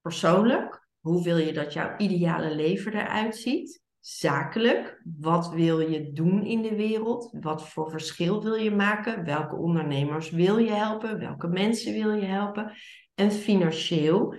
Persoonlijk, 0.00 0.86
hoe 1.00 1.22
wil 1.22 1.36
je 1.36 1.52
dat 1.52 1.72
jouw 1.72 1.96
ideale 1.96 2.54
leven 2.54 2.92
eruit 2.92 3.36
ziet? 3.36 3.82
Zakelijk, 4.00 5.02
wat 5.18 5.48
wil 5.48 5.80
je 5.80 6.12
doen 6.12 6.44
in 6.44 6.62
de 6.62 6.76
wereld? 6.76 7.36
Wat 7.40 7.68
voor 7.68 7.90
verschil 7.90 8.42
wil 8.42 8.54
je 8.54 8.70
maken? 8.70 9.24
Welke 9.24 9.56
ondernemers 9.56 10.30
wil 10.30 10.58
je 10.58 10.70
helpen? 10.70 11.18
Welke 11.18 11.48
mensen 11.48 11.92
wil 11.92 12.12
je 12.12 12.26
helpen? 12.26 12.72
En 13.14 13.32
financieel, 13.32 14.34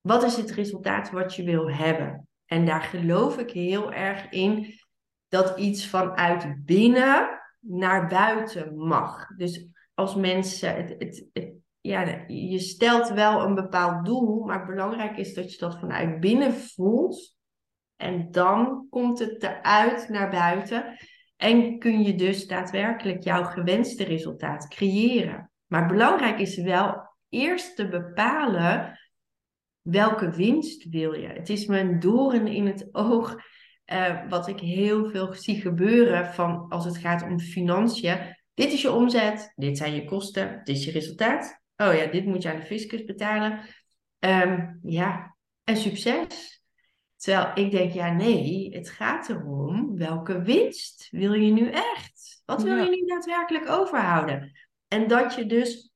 wat 0.00 0.22
is 0.22 0.36
het 0.36 0.50
resultaat 0.50 1.10
wat 1.10 1.34
je 1.34 1.42
wil 1.42 1.70
hebben? 1.70 2.28
En 2.46 2.66
daar 2.66 2.82
geloof 2.82 3.38
ik 3.38 3.50
heel 3.50 3.92
erg 3.92 4.30
in 4.30 4.74
dat 5.28 5.58
iets 5.58 5.86
vanuit 5.86 6.64
binnen 6.64 7.37
naar 7.68 8.08
buiten 8.08 8.76
mag. 8.76 9.26
Dus 9.36 9.66
als 9.94 10.14
mensen, 10.14 10.76
het, 10.76 11.26
het, 11.32 11.52
ja, 11.80 12.24
je 12.26 12.58
stelt 12.58 13.08
wel 13.08 13.42
een 13.42 13.54
bepaald 13.54 14.04
doel, 14.04 14.44
maar 14.44 14.66
belangrijk 14.66 15.16
is 15.16 15.34
dat 15.34 15.52
je 15.52 15.58
dat 15.58 15.78
vanuit 15.78 16.20
binnen 16.20 16.52
voelt. 16.52 17.36
En 17.96 18.30
dan 18.30 18.86
komt 18.90 19.18
het 19.18 19.42
eruit 19.42 20.08
naar 20.08 20.30
buiten. 20.30 20.96
En 21.36 21.78
kun 21.78 22.02
je 22.02 22.14
dus 22.14 22.46
daadwerkelijk 22.46 23.22
jouw 23.22 23.44
gewenste 23.44 24.04
resultaat 24.04 24.68
creëren. 24.68 25.50
Maar 25.66 25.86
belangrijk 25.86 26.38
is 26.38 26.56
wel 26.56 27.08
eerst 27.28 27.76
te 27.76 27.88
bepalen 27.88 28.98
welke 29.82 30.30
winst 30.30 30.88
wil 30.88 31.12
je. 31.12 31.26
Het 31.26 31.48
is 31.48 31.66
me 31.66 31.78
een 31.78 32.00
doorn 32.00 32.46
in 32.46 32.66
het 32.66 32.88
oog 32.92 33.36
uh, 33.92 34.28
wat 34.28 34.48
ik 34.48 34.60
heel 34.60 35.10
veel 35.10 35.32
zie 35.32 35.60
gebeuren 35.60 36.34
van 36.34 36.66
als 36.68 36.84
het 36.84 36.96
gaat 36.96 37.22
om 37.22 37.40
financiën. 37.40 38.36
Dit 38.54 38.72
is 38.72 38.82
je 38.82 38.92
omzet, 38.92 39.52
dit 39.56 39.76
zijn 39.76 39.94
je 39.94 40.04
kosten, 40.04 40.60
dit 40.64 40.76
is 40.76 40.84
je 40.84 40.90
resultaat. 40.90 41.60
Oh 41.76 41.94
ja, 41.94 42.06
dit 42.06 42.24
moet 42.24 42.42
je 42.42 42.50
aan 42.50 42.60
de 42.60 42.66
fiscus 42.66 43.04
betalen. 43.04 43.60
Um, 44.18 44.78
ja, 44.82 45.36
en 45.64 45.76
succes. 45.76 46.62
Terwijl 47.16 47.50
ik 47.54 47.70
denk, 47.70 47.92
ja 47.92 48.12
nee, 48.12 48.68
het 48.76 48.90
gaat 48.90 49.28
erom 49.28 49.96
welke 49.96 50.42
winst 50.42 51.08
wil 51.10 51.32
je 51.32 51.52
nu 51.52 51.70
echt? 51.70 52.42
Wat 52.44 52.62
wil 52.62 52.76
je 52.76 52.90
nu 52.90 53.06
daadwerkelijk 53.06 53.68
overhouden? 53.68 54.52
En 54.88 55.08
dat 55.08 55.34
je 55.34 55.46
dus 55.46 55.92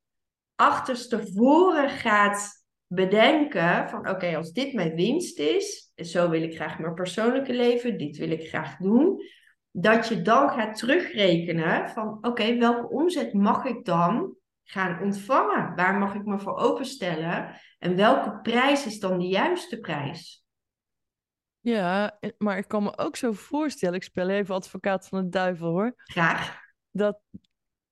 achterstevoren 0.54 1.90
gaat 1.90 2.61
bedenken 2.94 3.88
van 3.88 4.08
oké, 4.08 4.36
als 4.36 4.52
dit 4.52 4.72
mijn 4.72 4.94
winst 4.94 5.38
is, 5.38 5.92
zo 5.94 6.30
wil 6.30 6.42
ik 6.42 6.54
graag 6.54 6.78
mijn 6.78 6.94
persoonlijke 6.94 7.52
leven, 7.52 7.98
dit 7.98 8.16
wil 8.16 8.30
ik 8.30 8.48
graag 8.48 8.76
doen, 8.76 9.22
dat 9.70 10.08
je 10.08 10.22
dan 10.22 10.50
gaat 10.50 10.76
terugrekenen 10.76 11.88
van 11.88 12.18
oké, 12.20 12.56
welke 12.56 12.88
omzet 12.88 13.32
mag 13.32 13.64
ik 13.64 13.84
dan 13.84 14.36
gaan 14.64 15.02
ontvangen? 15.02 15.74
Waar 15.74 15.98
mag 15.98 16.14
ik 16.14 16.24
me 16.24 16.38
voor 16.38 16.56
openstellen? 16.56 17.60
En 17.78 17.96
welke 17.96 18.40
prijs 18.40 18.86
is 18.86 18.98
dan 18.98 19.18
de 19.18 19.26
juiste 19.26 19.78
prijs? 19.78 20.44
Ja, 21.60 22.18
maar 22.38 22.58
ik 22.58 22.68
kan 22.68 22.82
me 22.82 22.98
ook 22.98 23.16
zo 23.16 23.32
voorstellen, 23.32 23.94
ik 23.94 24.02
speel 24.02 24.28
even 24.28 24.54
advocaat 24.54 25.08
van 25.08 25.22
de 25.22 25.28
duivel 25.28 25.68
hoor. 25.68 25.92
Graag. 25.96 26.60
Dat 26.90 27.20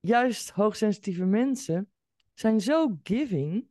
juist 0.00 0.50
hoogsensitieve 0.50 1.24
mensen 1.24 1.90
zijn 2.34 2.60
zo 2.60 2.98
giving 3.02 3.68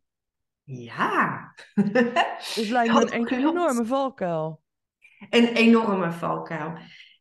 ja. 0.69 1.53
Het 1.73 2.69
lijkt 2.69 2.93
me 2.93 3.13
een, 3.13 3.27
enorme 3.27 3.85
valkuil. 3.85 4.61
Een 5.29 5.47
enorme 5.47 6.11
valkuil. 6.11 6.73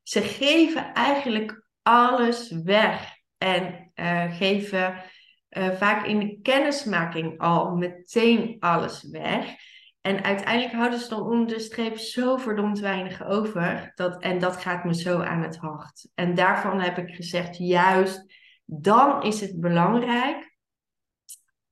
Ze 0.02 0.20
geven 0.20 0.92
eigenlijk 0.92 1.66
alles 1.82 2.50
weg. 2.50 3.16
En 3.38 3.92
uh, 3.94 4.36
geven 4.36 4.94
uh, 5.50 5.70
vaak 5.70 6.06
in 6.06 6.18
de 6.18 6.40
kennismaking 6.42 7.40
al 7.40 7.76
meteen 7.76 8.56
alles 8.58 9.02
weg. 9.02 9.54
En 10.00 10.22
uiteindelijk 10.22 10.74
houden 10.74 10.98
ze 10.98 11.08
dan 11.08 11.22
onder 11.22 11.46
de 11.46 11.58
streep 11.58 11.98
zo 11.98 12.36
verdomd 12.36 12.78
weinig 12.78 13.26
over. 13.26 13.92
Dat, 13.94 14.22
en 14.22 14.38
dat 14.38 14.56
gaat 14.56 14.84
me 14.84 14.94
zo 14.94 15.20
aan 15.20 15.42
het 15.42 15.56
hart. 15.56 16.08
En 16.14 16.34
daarvan 16.34 16.80
heb 16.80 16.98
ik 16.98 17.14
gezegd, 17.14 17.56
juist 17.56 18.34
dan 18.64 19.22
is 19.22 19.40
het 19.40 19.60
belangrijk 19.60 20.47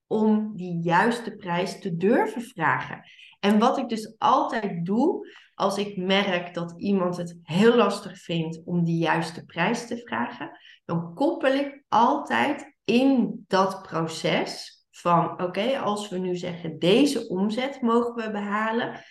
om 0.06 0.56
die 0.56 0.82
juiste 0.82 1.36
prijs 1.36 1.80
te 1.80 1.96
durven 1.96 2.42
vragen. 2.42 3.02
En 3.40 3.58
wat 3.58 3.78
ik 3.78 3.88
dus 3.88 4.14
altijd 4.18 4.86
doe, 4.86 5.28
als 5.54 5.78
ik 5.78 5.96
merk 5.96 6.54
dat 6.54 6.74
iemand 6.76 7.16
het 7.16 7.38
heel 7.42 7.76
lastig 7.76 8.18
vindt 8.18 8.62
om 8.64 8.84
die 8.84 8.98
juiste 8.98 9.44
prijs 9.44 9.86
te 9.86 9.98
vragen, 9.98 10.58
dan 10.84 11.14
koppel 11.14 11.52
ik 11.52 11.84
altijd 11.88 12.76
in 12.84 13.44
dat 13.48 13.82
proces 13.82 14.76
van 14.90 15.42
oké, 15.42 15.78
als 15.78 16.08
we 16.08 16.18
nu 16.18 16.36
zeggen 16.36 16.78
deze 16.78 17.28
omzet 17.28 17.80
mogen 17.80 18.14
we 18.14 18.30
behalen. 18.30 19.04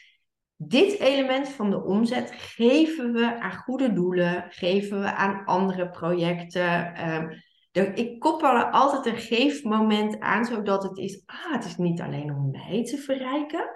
Dit 0.55 0.99
element 0.99 1.49
van 1.49 1.69
de 1.69 1.83
omzet 1.83 2.31
geven 2.31 3.13
we 3.13 3.39
aan 3.39 3.55
goede 3.55 3.93
doelen, 3.93 4.45
geven 4.49 5.01
we 5.01 5.13
aan 5.13 5.45
andere 5.45 5.89
projecten. 5.89 6.95
Ehm, 6.95 7.27
ik 7.75 8.19
koppel 8.19 8.49
er 8.49 8.71
altijd 8.71 9.05
een 9.05 9.21
geefmoment 9.21 10.19
aan, 10.19 10.45
zodat 10.45 10.83
het 10.83 10.97
is, 10.97 11.21
ah, 11.25 11.51
het 11.51 11.65
is 11.65 11.77
niet 11.77 12.01
alleen 12.01 12.31
om 12.31 12.51
mij 12.51 12.83
te 12.83 12.97
verrijken, 12.97 13.69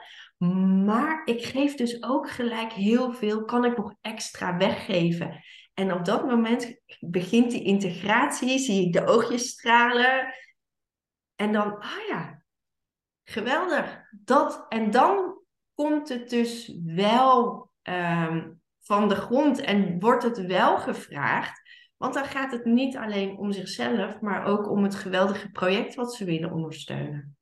maar 0.86 1.22
ik 1.26 1.46
geef 1.46 1.76
dus 1.76 2.04
ook 2.04 2.30
gelijk 2.30 2.72
heel 2.72 3.14
veel, 3.14 3.46
kan 3.46 3.66
ik 3.66 3.78
nog 3.78 3.94
extra 4.02 4.58
weggeven. 4.58 5.44
En 5.74 5.94
op 5.94 6.06
dat 6.06 6.26
moment 6.26 6.80
begint 7.00 7.52
die 7.52 7.64
integratie, 7.64 8.60
zie 8.60 8.86
ik 8.86 8.94
de 8.94 9.06
oogjes 9.06 9.48
stralen. 9.48 10.34
En 11.36 11.54
dan, 11.54 11.80
ah 11.80 12.08
ja, 12.10 12.44
geweldig. 13.24 14.02
Dat, 14.12 14.66
en 14.70 14.92
dan 14.92 15.38
komt 15.74 16.10
het 16.10 16.30
dus 16.30 16.78
wel 16.86 17.70
ehm, 17.82 18.52
van 18.80 19.10
de 19.10 19.16
grond 19.16 19.60
en 19.60 20.00
wordt 20.00 20.24
het 20.24 20.46
wel 20.46 20.78
gevraagd. 20.78 21.62
Want 22.00 22.14
dan 22.14 22.26
gaat 22.26 22.52
het 22.52 22.66
niet 22.66 22.98
alleen 22.98 23.38
om 23.38 23.52
zichzelf, 23.52 24.22
maar 24.22 24.46
ook 24.46 24.70
om 24.70 24.84
het 24.84 24.96
geweldige 24.96 25.50
project 25.50 25.96
wat 25.96 26.14
ze 26.14 26.26
willen 26.26 26.52
ondersteunen. 26.52 27.38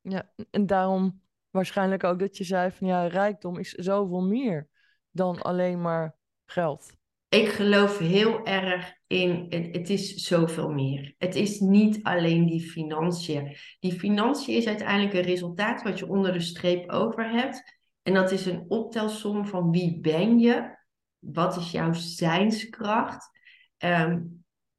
Ja, 0.00 0.32
en 0.50 0.66
daarom 0.66 1.20
waarschijnlijk 1.50 2.04
ook 2.04 2.18
dat 2.18 2.36
je 2.36 2.44
zei 2.44 2.70
van 2.70 2.86
ja, 2.86 3.06
rijkdom 3.06 3.58
is 3.58 3.70
zoveel 3.70 4.20
meer 4.20 4.68
dan 5.10 5.42
alleen 5.42 5.80
maar 5.80 6.16
geld. 6.44 6.98
Ik 7.28 7.48
geloof 7.48 7.98
heel 7.98 8.46
erg 8.46 8.94
in, 9.06 9.46
het, 9.48 9.76
het 9.76 9.90
is 9.90 10.14
zoveel 10.14 10.70
meer. 10.70 11.14
Het 11.18 11.34
is 11.34 11.60
niet 11.60 12.02
alleen 12.02 12.46
die 12.46 12.70
financiën. 12.70 13.56
Die 13.80 13.92
financiën 13.92 14.56
is 14.56 14.66
uiteindelijk 14.66 15.14
een 15.14 15.20
resultaat 15.20 15.82
wat 15.82 15.98
je 15.98 16.08
onder 16.08 16.32
de 16.32 16.40
streep 16.40 16.90
over 16.90 17.30
hebt. 17.30 17.78
En 18.02 18.14
dat 18.14 18.30
is 18.30 18.46
een 18.46 18.64
optelsom 18.68 19.46
van 19.46 19.70
wie 19.70 20.00
ben 20.00 20.38
je? 20.38 20.78
Wat 21.18 21.56
is 21.56 21.70
jouw 21.70 21.92
zijnskracht? 21.92 23.39
Ehm, 23.80 24.22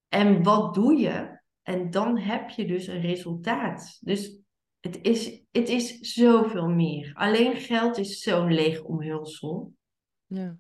en 0.08 0.44
wat 0.44 0.74
doe 0.74 0.96
je? 0.96 1.40
En 1.62 1.92
dan 1.92 2.18
heb 2.18 2.50
je 2.50 2.66
dus 2.66 2.88
een 2.88 3.02
resultaat. 3.02 3.98
Dus 4.02 4.40
het 4.80 5.00
is, 5.02 5.44
het 5.52 5.70
is 5.70 6.00
zoveel 6.00 6.68
meer. 6.68 7.12
Alleen 7.14 7.56
geld 7.56 7.98
is 7.98 8.20
zo'n 8.20 8.54
leeg 8.54 8.82
omhulsel. 8.82 9.74
Ja. 10.26 10.58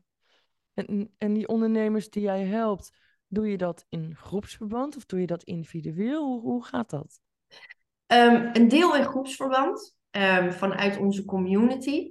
En, 0.73 1.11
en 1.17 1.33
die 1.33 1.47
ondernemers 1.47 2.09
die 2.09 2.23
jij 2.23 2.45
helpt, 2.45 2.97
doe 3.27 3.47
je 3.47 3.57
dat 3.57 3.85
in 3.89 4.15
groepsverband 4.15 4.95
of 4.95 5.05
doe 5.05 5.19
je 5.19 5.27
dat 5.27 5.43
individueel? 5.43 6.25
Hoe, 6.25 6.41
hoe 6.41 6.65
gaat 6.65 6.89
dat? 6.89 7.19
Um, 8.07 8.49
een 8.53 8.67
deel 8.67 8.95
in 8.95 9.03
groepsverband 9.03 9.97
um, 10.11 10.51
vanuit 10.51 10.97
onze 10.97 11.25
community. 11.25 12.09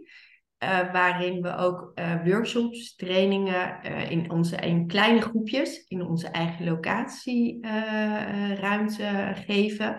Uh, 0.64 0.93
waarin 0.93 1.43
we 1.43 1.57
ook 1.57 1.93
uh, 1.95 2.25
workshops, 2.25 2.95
trainingen 2.95 3.79
uh, 3.87 4.11
in, 4.11 4.31
onze, 4.31 4.57
in 4.57 4.87
kleine 4.87 5.21
groepjes 5.21 5.85
in 5.88 6.02
onze 6.02 6.29
eigen 6.29 6.64
locatieruimte 6.64 9.33
geven. 9.47 9.97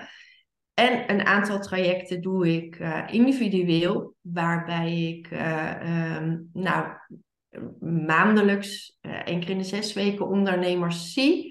En 0.74 1.12
een 1.12 1.26
aantal 1.26 1.60
trajecten 1.60 2.22
doe 2.22 2.56
ik 2.56 2.80
individueel, 3.08 4.16
waarbij 4.22 5.08
ik 5.08 5.32
um, 5.32 6.50
nou, 6.54 6.88
maandelijks, 8.06 8.98
één 9.02 9.40
keer 9.40 9.50
in 9.50 9.58
de 9.58 9.64
zes 9.64 9.94
weken, 9.94 10.28
ondernemers 10.28 11.14
zie. 11.14 11.51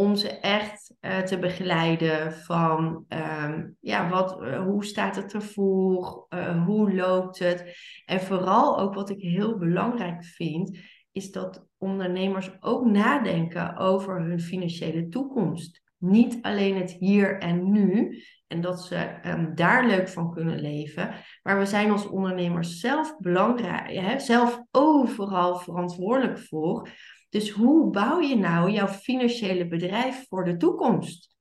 Om 0.00 0.16
ze 0.16 0.28
echt 0.28 0.94
te 1.00 1.38
begeleiden 1.40 2.32
van 2.32 3.04
um, 3.44 3.76
ja, 3.80 4.08
wat, 4.08 4.32
hoe 4.56 4.84
staat 4.84 5.16
het 5.16 5.34
ervoor, 5.34 6.26
hoe 6.66 6.94
loopt 6.94 7.38
het. 7.38 7.76
En 8.06 8.20
vooral 8.20 8.78
ook 8.78 8.94
wat 8.94 9.10
ik 9.10 9.20
heel 9.20 9.58
belangrijk 9.58 10.24
vind, 10.24 10.78
is 11.12 11.32
dat 11.32 11.66
ondernemers 11.78 12.50
ook 12.60 12.84
nadenken 12.84 13.76
over 13.76 14.20
hun 14.20 14.40
financiële 14.40 15.08
toekomst. 15.08 15.82
Niet 15.98 16.38
alleen 16.42 16.76
het 16.76 16.90
hier 16.90 17.38
en 17.38 17.70
nu. 17.70 18.22
En 18.46 18.60
dat 18.60 18.82
ze 18.82 19.18
um, 19.26 19.54
daar 19.54 19.86
leuk 19.86 20.08
van 20.08 20.32
kunnen 20.32 20.60
leven. 20.60 21.14
Maar 21.42 21.58
we 21.58 21.66
zijn 21.66 21.90
als 21.90 22.08
ondernemers 22.08 22.80
zelf 22.80 23.18
belangrijk, 23.18 23.94
hè, 23.94 24.18
zelf 24.18 24.62
overal 24.70 25.56
verantwoordelijk 25.56 26.38
voor. 26.38 26.88
Dus 27.30 27.50
hoe 27.50 27.90
bouw 27.90 28.20
je 28.20 28.36
nou 28.36 28.70
jouw 28.70 28.88
financiële 28.88 29.68
bedrijf 29.68 30.26
voor 30.28 30.44
de 30.44 30.56
toekomst? 30.56 31.34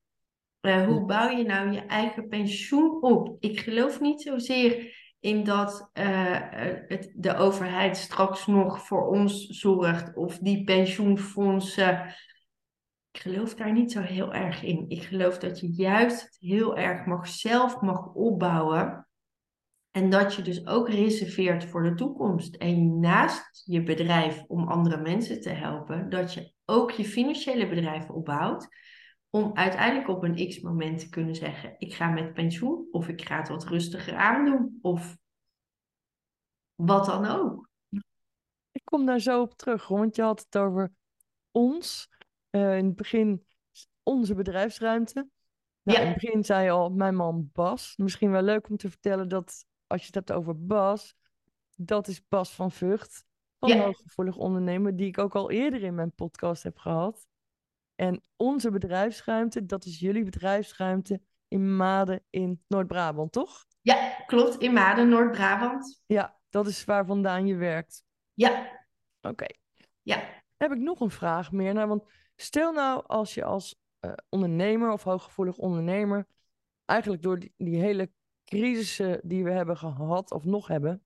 Uh, 0.61 0.85
hoe 0.85 1.05
bouw 1.05 1.29
je 1.29 1.43
nou 1.43 1.71
je 1.71 1.81
eigen 1.81 2.27
pensioen 2.27 3.01
op? 3.01 3.35
Ik 3.39 3.59
geloof 3.59 3.99
niet 3.99 4.21
zozeer 4.21 4.97
in 5.19 5.43
dat 5.43 5.89
uh, 5.93 6.37
het, 6.87 7.13
de 7.15 7.35
overheid 7.35 7.97
straks 7.97 8.47
nog 8.47 8.85
voor 8.85 9.07
ons 9.07 9.47
zorgt 9.47 10.15
of 10.15 10.37
die 10.37 10.63
pensioenfondsen 10.63 12.15
ik 13.11 13.21
geloof 13.21 13.55
daar 13.55 13.71
niet 13.71 13.91
zo 13.91 14.01
heel 14.01 14.33
erg 14.33 14.63
in. 14.63 14.85
Ik 14.89 15.03
geloof 15.03 15.37
dat 15.37 15.59
je 15.59 15.73
juist 15.73 16.37
heel 16.39 16.77
erg 16.77 17.05
mag 17.05 17.27
zelf 17.27 17.81
mag 17.81 18.13
opbouwen. 18.13 19.07
En 19.99 20.09
dat 20.09 20.35
je 20.35 20.41
dus 20.41 20.67
ook 20.67 20.89
reserveert 20.89 21.65
voor 21.65 21.83
de 21.83 21.93
toekomst. 21.93 22.55
En 22.55 22.99
naast 22.99 23.61
je 23.65 23.83
bedrijf 23.83 24.43
om 24.47 24.67
andere 24.67 25.01
mensen 25.01 25.41
te 25.41 25.49
helpen, 25.49 26.09
dat 26.09 26.33
je 26.33 26.53
ook 26.65 26.91
je 26.91 27.05
financiële 27.05 27.69
bedrijf 27.69 28.09
opbouwt. 28.09 28.67
Om 29.29 29.51
uiteindelijk 29.53 30.09
op 30.09 30.23
een 30.23 30.47
x-moment 30.47 30.99
te 30.99 31.09
kunnen 31.09 31.35
zeggen: 31.35 31.75
ik 31.77 31.93
ga 31.93 32.09
met 32.09 32.33
pensioen, 32.33 32.87
of 32.91 33.07
ik 33.07 33.21
ga 33.21 33.37
het 33.37 33.47
wat 33.47 33.65
rustiger 33.65 34.15
aandoen, 34.15 34.79
of 34.81 35.17
wat 36.75 37.05
dan 37.05 37.25
ook. 37.25 37.69
Ik 38.71 38.81
kom 38.83 39.05
daar 39.05 39.19
zo 39.19 39.41
op 39.41 39.53
terug, 39.53 39.87
want 39.87 40.15
je 40.15 40.21
had 40.21 40.39
het 40.39 40.57
over 40.57 40.91
ons. 41.51 42.09
Uh, 42.51 42.77
in 42.77 42.85
het 42.85 42.95
begin 42.95 43.45
onze 44.03 44.35
bedrijfsruimte. 44.35 45.27
Nou, 45.83 45.99
In 45.99 46.07
het 46.07 46.17
begin 46.21 46.43
zei 46.43 46.63
je 46.63 46.71
al, 46.71 46.89
mijn 46.89 47.15
man 47.15 47.49
Bas. 47.53 47.93
Misschien 47.97 48.31
wel 48.31 48.41
leuk 48.41 48.69
om 48.69 48.77
te 48.77 48.89
vertellen 48.89 49.27
dat 49.27 49.67
als 49.89 49.99
je 50.01 50.05
het 50.05 50.15
hebt 50.15 50.31
over 50.31 50.65
Bas, 50.65 51.15
dat 51.75 52.07
is 52.07 52.27
Bas 52.27 52.51
van 52.51 52.71
Vught, 52.71 53.25
van 53.59 53.69
ja. 53.69 53.83
Hooggevoelig 53.83 54.37
Ondernemer, 54.37 54.95
die 54.95 55.07
ik 55.07 55.17
ook 55.17 55.35
al 55.35 55.51
eerder 55.51 55.83
in 55.83 55.95
mijn 55.95 56.15
podcast 56.15 56.63
heb 56.63 56.77
gehad. 56.77 57.27
En 57.95 58.21
onze 58.35 58.71
bedrijfsruimte, 58.71 59.65
dat 59.65 59.85
is 59.85 59.99
jullie 59.99 60.23
bedrijfsruimte 60.23 61.21
in 61.47 61.75
Maden 61.75 62.23
in 62.29 62.63
Noord-Brabant, 62.67 63.31
toch? 63.31 63.65
Ja, 63.81 64.23
klopt, 64.25 64.57
in 64.57 64.73
Maden, 64.73 65.09
Noord-Brabant. 65.09 66.03
Ja, 66.05 66.39
dat 66.49 66.67
is 66.67 66.85
waar 66.85 67.05
vandaan 67.05 67.47
je 67.47 67.55
werkt. 67.55 68.03
Ja. 68.33 68.79
Oké. 69.21 69.45
Ja. 70.01 70.23
Heb 70.57 70.71
ik 70.71 70.79
nog 70.79 70.99
een 70.99 71.09
vraag 71.09 71.51
meer 71.51 71.73
naar, 71.73 71.87
want 71.87 72.03
Stel 72.41 72.71
nou 72.71 73.03
als 73.07 73.33
je 73.33 73.43
als 73.43 73.75
uh, 74.01 74.13
ondernemer 74.29 74.91
of 74.91 75.03
hooggevoelig 75.03 75.57
ondernemer, 75.57 76.27
eigenlijk 76.85 77.21
door 77.21 77.39
die, 77.39 77.53
die 77.57 77.79
hele 77.79 78.11
crisissen 78.49 79.19
die 79.23 79.43
we 79.43 79.51
hebben 79.51 79.77
gehad 79.77 80.31
of 80.31 80.43
nog 80.43 80.67
hebben, 80.67 81.03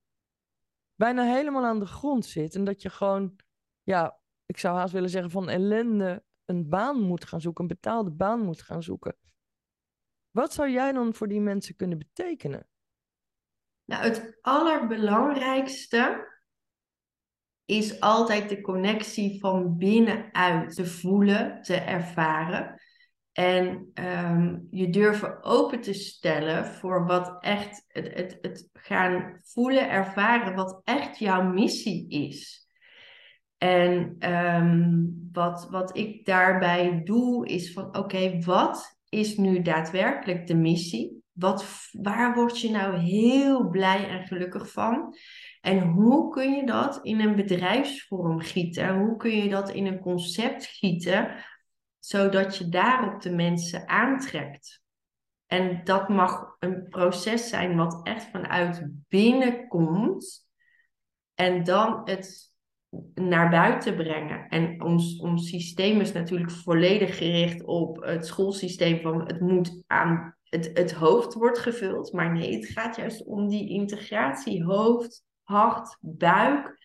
bijna 0.96 1.24
helemaal 1.24 1.66
aan 1.66 1.80
de 1.80 1.86
grond 1.86 2.26
zit. 2.26 2.56
En 2.56 2.64
dat 2.64 2.82
je 2.82 2.90
gewoon, 2.90 3.36
ja, 3.84 4.20
ik 4.46 4.58
zou 4.58 4.78
haast 4.78 4.94
willen 4.94 5.10
zeggen 5.10 5.32
van 5.32 5.50
ellende 5.50 6.24
een 6.46 6.70
baan 6.70 7.02
moet 7.02 7.26
gaan 7.26 7.42
zoeken, 7.42 7.62
een 7.64 7.70
betaalde 7.70 8.12
baan 8.12 8.40
moet 8.40 8.62
gaan 8.62 8.84
zoeken. 8.84 9.18
Wat 10.32 10.54
zou 10.54 10.70
jij 10.70 10.92
dan 10.92 11.14
voor 11.14 11.28
die 11.28 11.42
mensen 11.42 11.76
kunnen 11.76 11.98
betekenen? 11.98 12.68
Nou, 13.86 14.04
het 14.04 14.38
allerbelangrijkste 14.42 16.32
is 17.66 18.00
altijd 18.00 18.50
de 18.50 18.62
connectie 18.62 19.40
van 19.40 19.78
binnenuit 19.78 20.76
te 20.76 20.86
voelen, 20.86 21.62
te 21.62 21.76
ervaren. 21.76 22.82
En 23.34 23.92
um, 23.94 24.68
je 24.70 24.90
durven 24.90 25.44
open 25.44 25.82
te 25.82 25.94
stellen 25.94 26.66
voor 26.66 27.06
wat 27.06 27.38
echt 27.40 27.86
het, 27.88 28.14
het, 28.14 28.38
het 28.42 28.70
gaan 28.74 29.40
voelen, 29.42 29.90
ervaren, 29.90 30.56
wat 30.56 30.82
echt 30.84 31.20
jouw 31.20 31.44
missie 31.44 32.10
is. 32.10 32.68
En 33.58 34.16
um, 34.34 35.30
wat, 35.32 35.68
wat 35.70 35.98
ik 35.98 36.26
daarbij 36.26 37.02
doe, 37.04 37.48
is 37.48 37.74
van 37.74 37.98
oké, 37.98 38.40
wat 38.40 39.00
is 39.10 39.38
nu 39.38 39.62
daadwerkelijk 39.62 40.48
de 40.48 40.56
missie? 40.56 41.24
Wat, 41.32 41.90
waar 41.92 42.34
word 42.36 42.60
je 42.60 42.70
nou 42.70 42.98
heel 42.98 43.70
blij 43.70 44.10
en 44.10 44.28
gelukkig 44.28 44.72
van? 44.72 45.16
En 45.62 45.80
hoe 45.82 46.30
kun 46.30 46.52
je 46.52 46.66
dat 46.66 47.00
in 47.04 47.20
een 47.20 47.36
bedrijfsvorm 47.36 48.40
gieten? 48.40 48.98
Hoe 48.98 49.18
kun 49.18 49.32
je 49.32 49.50
dat 49.50 49.70
in 49.70 49.86
een 49.86 50.00
concept 50.00 50.66
gieten, 50.66 51.36
zodat 52.06 52.58
je 52.58 52.70
daarop 52.70 53.22
de 53.22 53.32
mensen 53.32 53.88
aantrekt? 53.88 54.82
En 55.46 55.82
dat 55.84 56.10
mag 56.10 56.56
een 56.60 56.88
proces 56.90 57.50
zijn 57.50 57.76
wat 57.76 58.00
echt 58.08 58.26
vanuit 58.26 58.88
binnen 59.08 59.68
komt. 59.68 60.48
En 61.34 61.64
dan 61.64 62.02
het 62.04 62.54
naar 63.14 63.50
buiten 63.50 63.96
brengen. 63.96 64.48
En 64.48 64.82
ons, 64.82 65.20
ons 65.20 65.50
systeem 65.50 66.00
is 66.00 66.12
natuurlijk 66.12 66.52
volledig 66.52 67.18
gericht 67.18 67.64
op 67.64 68.04
het 68.04 68.28
schoolsysteem 68.28 69.02
van 69.02 69.26
het 69.28 69.40
moet 69.40 69.84
aan 69.88 70.36
het, 70.44 70.70
het 70.74 70.94
hoofd 70.94 71.34
wordt 71.34 71.60
gevuld. 71.60 72.14
Maar 72.14 72.32
nee, 72.32 72.56
het 72.56 72.68
gaat 72.68 72.96
juist 72.96 73.26
om 73.26 73.48
die 73.48 73.70
integratie 73.70 74.64
hoofd, 74.64 75.24
hart, 75.44 75.98
buik. 76.02 76.82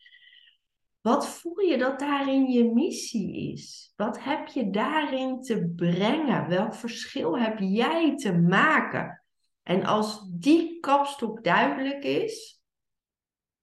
Wat 1.09 1.29
voel 1.29 1.59
je 1.59 1.79
dat 1.79 1.99
daarin 1.99 2.51
je 2.51 2.73
missie 2.73 3.53
is? 3.53 3.93
Wat 3.97 4.25
heb 4.25 4.47
je 4.47 4.71
daarin 4.71 5.43
te 5.43 5.73
brengen? 5.77 6.49
Welk 6.49 6.75
verschil 6.75 7.39
heb 7.39 7.59
jij 7.59 8.17
te 8.17 8.39
maken? 8.39 9.23
En 9.63 9.85
als 9.85 10.31
die 10.31 10.81
kapstok 10.81 11.45
duidelijk 11.45 12.05
is, 12.05 12.63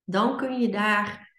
dan 0.03 0.37
kun 0.37 0.59
je 0.59 0.69
daar 0.69 1.33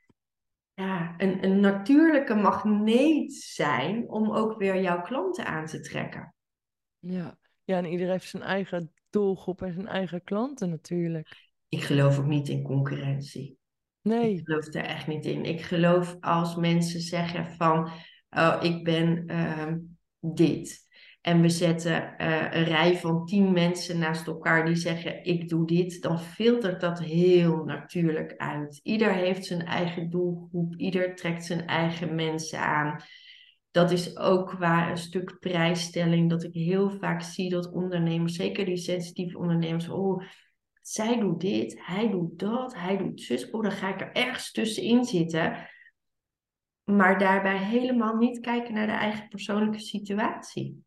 ja, 0.75 1.15
een, 1.17 1.45
een 1.45 1.61
natuurlijke 1.61 2.35
magneet 2.35 3.33
zijn 3.35 4.09
om 4.09 4.31
ook 4.31 4.59
weer 4.59 4.83
jouw 4.83 5.03
klanten 5.03 5.47
aan 5.47 5.67
te 5.67 5.81
trekken. 5.81 6.35
Ja. 6.99 7.39
ja, 7.65 7.77
en 7.77 7.85
iedereen 7.85 8.13
heeft 8.13 8.29
zijn 8.29 8.43
eigen 8.43 8.93
doelgroep 9.11 9.63
en 9.63 9.73
zijn 9.73 9.89
eigen 9.89 10.25
klanten 10.25 10.71
natuurlijk. 10.71 11.51
Ik 11.69 11.83
geloof 11.83 12.19
ook 12.19 12.27
niet 12.27 12.49
in 12.49 12.63
concurrentie. 12.63 13.59
Nee. 14.07 14.35
Ik 14.35 14.45
geloof 14.45 14.75
er 14.75 14.85
echt 14.85 15.07
niet 15.07 15.25
in. 15.25 15.45
Ik 15.45 15.61
geloof 15.61 16.17
als 16.21 16.57
mensen 16.57 17.01
zeggen 17.01 17.51
van, 17.51 17.91
oh, 18.31 18.57
ik 18.61 18.85
ben 18.85 19.25
uh, 19.27 19.73
dit. 20.21 20.85
En 21.21 21.41
we 21.41 21.49
zetten 21.49 22.15
uh, 22.19 22.43
een 22.51 22.65
rij 22.65 22.97
van 22.97 23.27
tien 23.27 23.53
mensen 23.53 23.99
naast 23.99 24.27
elkaar 24.27 24.65
die 24.65 24.75
zeggen, 24.75 25.25
ik 25.25 25.49
doe 25.49 25.67
dit. 25.67 26.03
Dan 26.03 26.21
filtert 26.21 26.81
dat 26.81 26.99
heel 26.99 27.65
natuurlijk 27.65 28.35
uit. 28.37 28.81
Ieder 28.83 29.13
heeft 29.13 29.45
zijn 29.45 29.65
eigen 29.65 30.11
doelgroep. 30.11 30.75
Ieder 30.77 31.15
trekt 31.15 31.45
zijn 31.45 31.67
eigen 31.67 32.15
mensen 32.15 32.61
aan. 32.61 33.01
Dat 33.71 33.91
is 33.91 34.17
ook 34.17 34.49
qua 34.49 34.91
een 34.91 34.99
stuk 34.99 35.37
prijsstelling 35.39 36.31
dat 36.31 36.43
ik 36.43 36.53
heel 36.53 36.91
vaak 36.91 37.23
zie 37.23 37.51
dat 37.51 37.73
ondernemers, 37.73 38.35
zeker 38.35 38.65
die 38.65 38.77
sensitieve 38.77 39.39
ondernemers, 39.39 39.89
oh, 39.89 40.23
zij 40.87 41.19
doet 41.19 41.41
dit, 41.41 41.87
hij 41.87 42.11
doet 42.11 42.39
dat, 42.39 42.75
hij 42.75 42.97
doet 42.97 43.21
zus. 43.21 43.51
Oh, 43.51 43.63
dan 43.63 43.73
ga 43.73 43.95
ik 43.95 44.01
er 44.01 44.13
ergens 44.13 44.51
tussenin 44.51 45.05
zitten. 45.05 45.69
Maar 46.85 47.19
daarbij 47.19 47.59
helemaal 47.59 48.17
niet 48.17 48.41
kijken 48.41 48.75
naar 48.75 48.87
de 48.87 48.93
eigen 48.93 49.29
persoonlijke 49.29 49.79
situatie. 49.79 50.85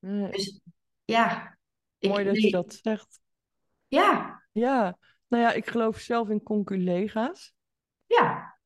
Dus 0.00 0.60
ja. 1.04 1.58
Mooi 1.98 2.24
dat 2.24 2.40
je 2.40 2.50
dat 2.50 2.74
zegt. 2.82 3.20
Ja. 3.86 4.42
Ja. 4.52 4.98
Nou 5.28 5.42
ja, 5.42 5.52
ik 5.52 5.66
geloof 5.66 5.98
zelf 5.98 6.28
in 6.28 6.42
conculega's. 6.42 7.54
Ja. 8.06 8.58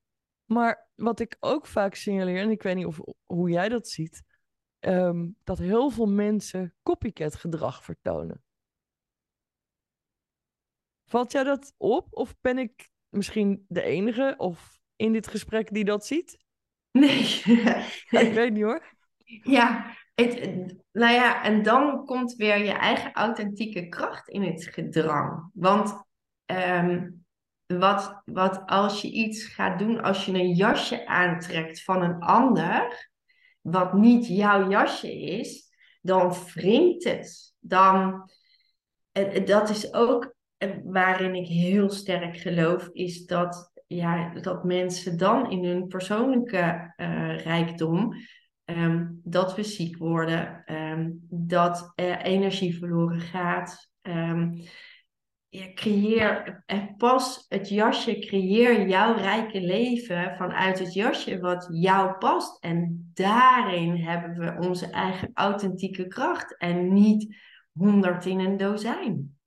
Maar 0.45 0.89
wat 0.95 1.21
ik 1.21 1.37
ook 1.41 1.67
vaak 1.67 1.95
signaleer, 1.95 2.41
en 2.41 2.51
ik 2.51 2.63
weet 2.63 2.77
niet 2.77 2.87
of, 2.87 3.01
hoe 3.25 3.51
jij 3.51 3.69
dat 3.69 3.89
ziet, 3.89 4.23
um, 4.81 5.37
dat 5.45 5.59
heel 5.59 5.91
veel 5.91 6.09
mensen 6.09 6.75
copycat 6.83 7.35
gedrag 7.35 7.85
vertonen. 7.85 8.43
Valt 11.09 11.33
jou 11.33 11.45
dat 11.45 11.75
op? 11.77 12.07
Of 12.11 12.35
ben 12.41 12.59
ik 12.59 12.89
misschien 13.09 13.65
de 13.69 13.83
enige 13.83 14.35
of 14.37 14.79
in 14.97 15.13
dit 15.13 15.29
gesprek 15.29 15.73
die 15.73 15.85
dat 15.85 16.07
ziet? 16.07 16.39
Nee. 16.91 17.43
ik 18.25 18.33
weet 18.33 18.53
niet 18.53 18.63
hoor. 18.63 18.97
Ja, 19.43 19.97
Het, 20.15 20.75
nou 20.93 21.15
ja, 21.15 21.45
en 21.45 21.63
dan 21.63 22.05
komt 22.05 22.35
weer 22.35 22.59
je 22.65 22.73
eigen 22.73 23.13
authentieke 23.13 23.89
kracht 23.89 24.29
in 24.29 24.43
het 24.43 24.65
gedrang. 24.65 25.51
Want 25.53 26.05
ehm, 26.45 27.11
wat, 27.67 28.23
wat 28.25 28.63
als 28.67 29.01
je 29.01 29.11
iets 29.11 29.45
gaat 29.45 29.79
doen, 29.79 30.03
als 30.03 30.25
je 30.25 30.33
een 30.33 30.55
jasje 30.55 31.07
aantrekt 31.07 31.83
van 31.83 32.03
een 32.03 32.21
ander, 32.21 33.11
wat 33.61 33.93
niet 33.93 34.27
jouw 34.27 34.71
jasje 34.71 35.21
is, 35.21 35.73
dan 36.01 36.35
wringt 36.55 37.05
het. 37.05 37.55
Dan, 37.59 38.31
dat 39.45 39.69
is 39.69 39.93
ook 39.93 40.37
waarin 40.85 41.35
ik 41.35 41.47
heel 41.47 41.91
sterk 41.91 42.37
geloof, 42.37 42.89
is 42.93 43.27
dat, 43.27 43.73
ja, 43.87 44.35
dat 44.35 44.65
mensen 44.65 45.19
dan 45.19 45.51
in 45.51 45.65
hun 45.65 45.87
persoonlijke 45.87 46.95
uh, 46.97 47.39
rijkdom, 47.39 48.15
um, 48.65 49.21
dat 49.25 49.55
we 49.55 49.63
ziek 49.63 49.97
worden, 49.97 50.63
um, 50.67 51.27
dat 51.31 51.93
er 51.95 52.21
energie 52.21 52.79
verloren 52.79 53.21
gaat. 53.21 53.91
Ja, 55.51 55.73
creëer 55.75 56.63
en 56.67 56.95
pas 56.97 57.45
het 57.49 57.69
jasje, 57.69 58.19
creëer 58.19 58.89
jouw 58.89 59.15
rijke 59.15 59.61
leven 59.61 60.37
vanuit 60.37 60.79
het 60.79 60.95
jasje 60.95 61.41
wat 61.41 61.69
jou 61.73 62.19
past. 62.19 62.63
En 62.65 63.11
daarin 63.15 63.97
hebben 63.97 64.39
we 64.39 64.67
onze 64.67 64.91
eigen 64.91 65.31
authentieke 65.35 66.07
kracht 66.07 66.57
en 66.57 66.93
niet 66.93 67.37
honderd 67.73 68.27
in 68.27 68.39
een 68.39 68.57
dozijn. 68.57 69.38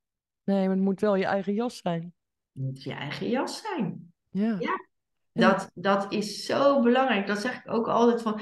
Nee, 0.52 0.68
maar 0.68 0.76
het 0.76 0.86
moet 0.86 1.02
wel 1.02 1.16
je 1.16 1.26
eigen 1.26 1.54
jas 1.54 1.78
zijn. 1.78 2.14
Het 2.54 2.64
moet 2.64 2.84
je 2.84 2.94
eigen 2.94 3.30
jas 3.30 3.62
zijn. 3.62 4.14
Ja. 4.30 4.56
ja. 4.60 4.90
Dat, 5.34 5.72
dat 5.74 6.12
is 6.14 6.46
zo 6.46 6.82
belangrijk. 6.82 7.28
Dat 7.28 7.42
zeg 7.42 7.56
ik 7.56 7.72
ook 7.72 7.88
altijd 7.88 8.22
van, 8.22 8.40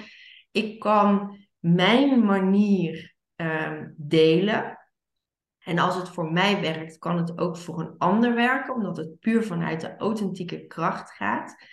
ik 0.52 0.80
kan 0.80 1.38
mijn 1.60 2.26
manier 2.26 3.16
um, 3.36 3.94
delen 3.98 4.80
en 5.60 5.80
als 5.80 5.96
het 5.96 6.10
voor 6.10 6.32
mij 6.32 6.62
werkt, 6.62 6.98
kan 6.98 7.18
het 7.18 7.38
ook 7.38 7.58
voor 7.58 7.80
een 7.80 7.98
ander 7.98 8.36
werken, 8.36 8.74
omdat 8.74 8.98
het 8.98 9.20
puur 9.20 9.44
vanuit 9.44 9.82
de 9.82 9.98
authentieke 9.98 10.66
kracht 10.66 11.12
gaat. 11.12 11.64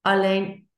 Alleen 0.00 0.68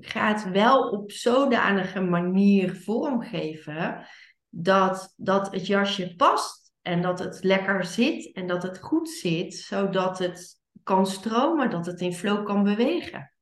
ga 0.00 0.28
het 0.28 0.50
wel 0.50 0.88
op 0.90 1.10
zodanige 1.10 2.00
manier 2.00 2.74
vormgeven 2.74 4.06
dat, 4.48 5.12
dat 5.16 5.52
het 5.52 5.66
jasje 5.66 6.16
past 6.16 6.65
en 6.86 7.02
dat 7.02 7.18
het 7.18 7.44
lekker 7.44 7.84
zit 7.84 8.32
en 8.32 8.46
dat 8.46 8.62
het 8.62 8.78
goed 8.78 9.08
zit, 9.08 9.54
zodat 9.54 10.18
het 10.18 10.60
kan 10.82 11.06
stromen, 11.06 11.70
dat 11.70 11.86
het 11.86 12.00
in 12.00 12.14
flow 12.14 12.46
kan 12.46 12.62
bewegen. 12.62 13.32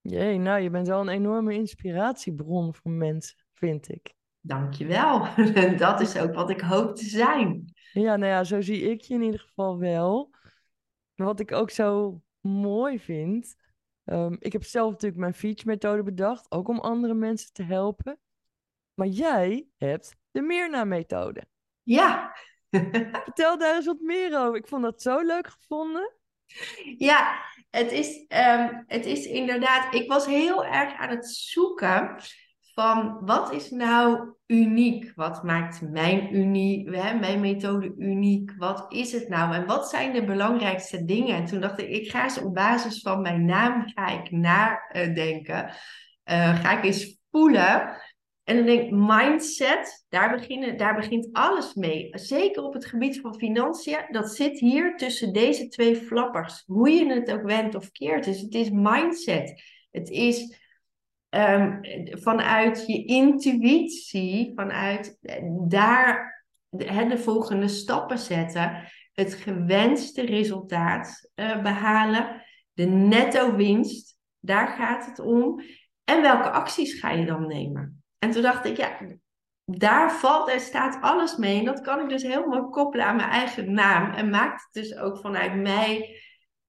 Jee, 0.00 0.38
nou, 0.38 0.60
je 0.60 0.70
bent 0.70 0.86
wel 0.86 1.00
een 1.00 1.08
enorme 1.08 1.54
inspiratiebron 1.54 2.74
voor 2.74 2.90
mensen, 2.90 3.36
vind 3.52 3.88
ik. 3.88 4.14
Dankjewel. 4.40 5.28
dat 5.76 6.00
is 6.00 6.18
ook 6.18 6.34
wat 6.34 6.50
ik 6.50 6.60
hoop 6.60 6.96
te 6.96 7.04
zijn. 7.04 7.74
Ja, 7.92 8.16
nou 8.16 8.32
ja, 8.32 8.44
zo 8.44 8.60
zie 8.60 8.80
ik 8.90 9.00
je 9.00 9.14
in 9.14 9.22
ieder 9.22 9.40
geval 9.40 9.78
wel. 9.78 10.30
Wat 11.14 11.40
ik 11.40 11.52
ook 11.52 11.70
zo 11.70 12.20
mooi 12.40 12.98
vind. 12.98 13.56
Um, 14.04 14.36
ik 14.38 14.52
heb 14.52 14.64
zelf 14.64 14.90
natuurlijk 14.90 15.20
mijn 15.20 15.34
Feach-methode 15.34 16.02
bedacht, 16.02 16.50
ook 16.50 16.68
om 16.68 16.78
andere 16.78 17.14
mensen 17.14 17.52
te 17.52 17.62
helpen. 17.62 18.18
Maar 18.94 19.06
jij 19.06 19.66
hebt 19.76 20.16
de 20.30 20.42
Mirna-methode. 20.42 21.46
Ja. 21.84 22.36
Vertel 23.24 23.58
daar 23.58 23.76
eens 23.76 23.86
wat 23.86 24.00
meer 24.00 24.38
over. 24.38 24.56
Ik 24.56 24.66
vond 24.66 24.82
dat 24.82 25.02
zo 25.02 25.20
leuk 25.20 25.46
gevonden. 25.46 26.12
Ja, 26.98 27.42
het 27.70 27.92
is, 27.92 28.26
um, 28.28 28.84
het 28.86 29.06
is 29.06 29.26
inderdaad. 29.26 29.94
Ik 29.94 30.08
was 30.08 30.26
heel 30.26 30.64
erg 30.64 30.94
aan 30.94 31.08
het 31.08 31.26
zoeken 31.26 32.16
van 32.74 33.18
wat 33.20 33.52
is 33.52 33.70
nou 33.70 34.34
uniek? 34.46 35.12
Wat 35.14 35.42
maakt 35.42 35.80
mijn, 35.90 36.34
unie, 36.34 36.90
hè, 36.90 37.18
mijn 37.18 37.40
methode 37.40 37.94
uniek? 37.96 38.52
Wat 38.56 38.86
is 38.88 39.12
het 39.12 39.28
nou? 39.28 39.54
En 39.54 39.66
wat 39.66 39.88
zijn 39.88 40.12
de 40.12 40.24
belangrijkste 40.24 41.04
dingen? 41.04 41.36
En 41.36 41.44
toen 41.44 41.60
dacht 41.60 41.80
ik, 41.80 41.88
ik 41.88 42.10
ga 42.10 42.22
eens 42.22 42.38
op 42.38 42.54
basis 42.54 43.00
van 43.00 43.20
mijn 43.20 43.44
naam 43.44 43.82
ga 43.94 44.08
ik 44.08 44.30
nadenken. 44.30 45.74
Uh, 46.24 46.60
ga 46.60 46.78
ik 46.78 46.84
eens 46.84 47.18
voelen. 47.30 47.96
En 48.44 48.56
dan 48.56 48.66
denk 48.66 48.90
mindset, 48.90 50.04
daar, 50.08 50.36
beginnen, 50.36 50.76
daar 50.76 50.94
begint 50.94 51.28
alles 51.32 51.74
mee. 51.74 52.08
Zeker 52.10 52.62
op 52.62 52.74
het 52.74 52.84
gebied 52.84 53.20
van 53.20 53.34
financiën, 53.34 54.06
dat 54.10 54.34
zit 54.34 54.58
hier 54.58 54.96
tussen 54.96 55.32
deze 55.32 55.68
twee 55.68 55.96
flappers. 55.96 56.62
Hoe 56.66 56.90
je 56.90 57.12
het 57.12 57.32
ook 57.32 57.42
wendt 57.42 57.74
of 57.74 57.90
keert. 57.90 58.24
Dus 58.24 58.40
het 58.40 58.54
is 58.54 58.70
mindset. 58.70 59.62
Het 59.90 60.10
is 60.10 60.58
um, 61.30 61.80
vanuit 62.10 62.86
je 62.86 63.04
intuïtie, 63.04 64.52
vanuit 64.54 65.18
eh, 65.20 65.42
daar 65.68 66.44
de, 66.68 67.06
de 67.08 67.18
volgende 67.18 67.68
stappen 67.68 68.18
zetten, 68.18 68.88
het 69.12 69.34
gewenste 69.34 70.22
resultaat 70.22 71.30
uh, 71.34 71.62
behalen, 71.62 72.42
de 72.72 72.84
netto 72.86 73.56
winst, 73.56 74.18
daar 74.40 74.68
gaat 74.68 75.06
het 75.06 75.18
om. 75.18 75.60
En 76.04 76.22
welke 76.22 76.50
acties 76.50 77.00
ga 77.00 77.10
je 77.10 77.26
dan 77.26 77.46
nemen? 77.46 78.03
En 78.24 78.30
toen 78.30 78.42
dacht 78.42 78.64
ik, 78.64 78.76
ja, 78.76 78.98
daar 79.64 80.12
valt 80.12 80.48
en 80.48 80.60
staat 80.60 80.98
alles 81.02 81.36
mee. 81.36 81.58
En 81.58 81.64
dat 81.64 81.80
kan 81.80 82.00
ik 82.00 82.08
dus 82.08 82.22
helemaal 82.22 82.68
koppelen 82.68 83.06
aan 83.06 83.16
mijn 83.16 83.30
eigen 83.30 83.72
naam. 83.72 84.12
En 84.12 84.30
maakt 84.30 84.62
het 84.62 84.82
dus 84.82 84.96
ook 84.96 85.18
vanuit 85.18 85.54
mij 85.54 86.20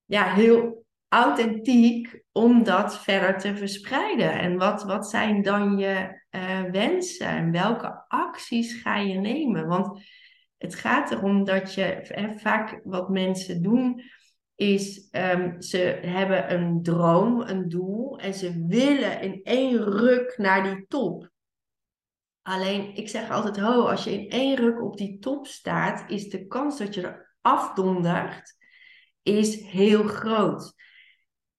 ja, 0.04 0.24
heel 0.34 0.84
authentiek 1.08 2.22
om 2.32 2.64
dat 2.64 2.98
verder 2.98 3.38
te 3.38 3.56
verspreiden. 3.56 4.32
En 4.32 4.56
wat, 4.56 4.82
wat 4.82 5.08
zijn 5.08 5.42
dan 5.42 5.78
je 5.78 6.22
uh, 6.30 6.62
wensen 6.62 7.26
en 7.26 7.52
welke 7.52 8.04
acties 8.08 8.80
ga 8.82 8.96
je 8.96 9.18
nemen? 9.18 9.66
Want 9.66 10.00
het 10.56 10.74
gaat 10.74 11.10
erom 11.10 11.44
dat 11.44 11.74
je 11.74 11.98
hè, 12.02 12.38
vaak 12.38 12.80
wat 12.84 13.08
mensen 13.08 13.62
doen. 13.62 14.02
Is 14.54 15.08
um, 15.12 15.62
ze 15.62 15.78
hebben 16.02 16.54
een 16.54 16.82
droom, 16.82 17.40
een 17.40 17.68
doel 17.68 18.18
en 18.18 18.34
ze 18.34 18.66
willen 18.66 19.20
in 19.20 19.40
één 19.42 19.84
ruk 19.84 20.34
naar 20.38 20.62
die 20.62 20.86
top. 20.88 21.34
Alleen, 22.46 22.94
ik 22.94 23.08
zeg 23.08 23.30
altijd, 23.30 23.56
ho, 23.56 23.86
als 23.86 24.04
je 24.04 24.12
in 24.12 24.30
één 24.30 24.56
ruk 24.56 24.82
op 24.82 24.96
die 24.96 25.18
top 25.18 25.46
staat, 25.46 26.10
is 26.10 26.28
de 26.28 26.46
kans 26.46 26.78
dat 26.78 26.94
je 26.94 27.02
er 27.02 27.36
afdondert, 27.40 28.56
is 29.22 29.60
heel 29.60 30.02
groot. 30.02 30.74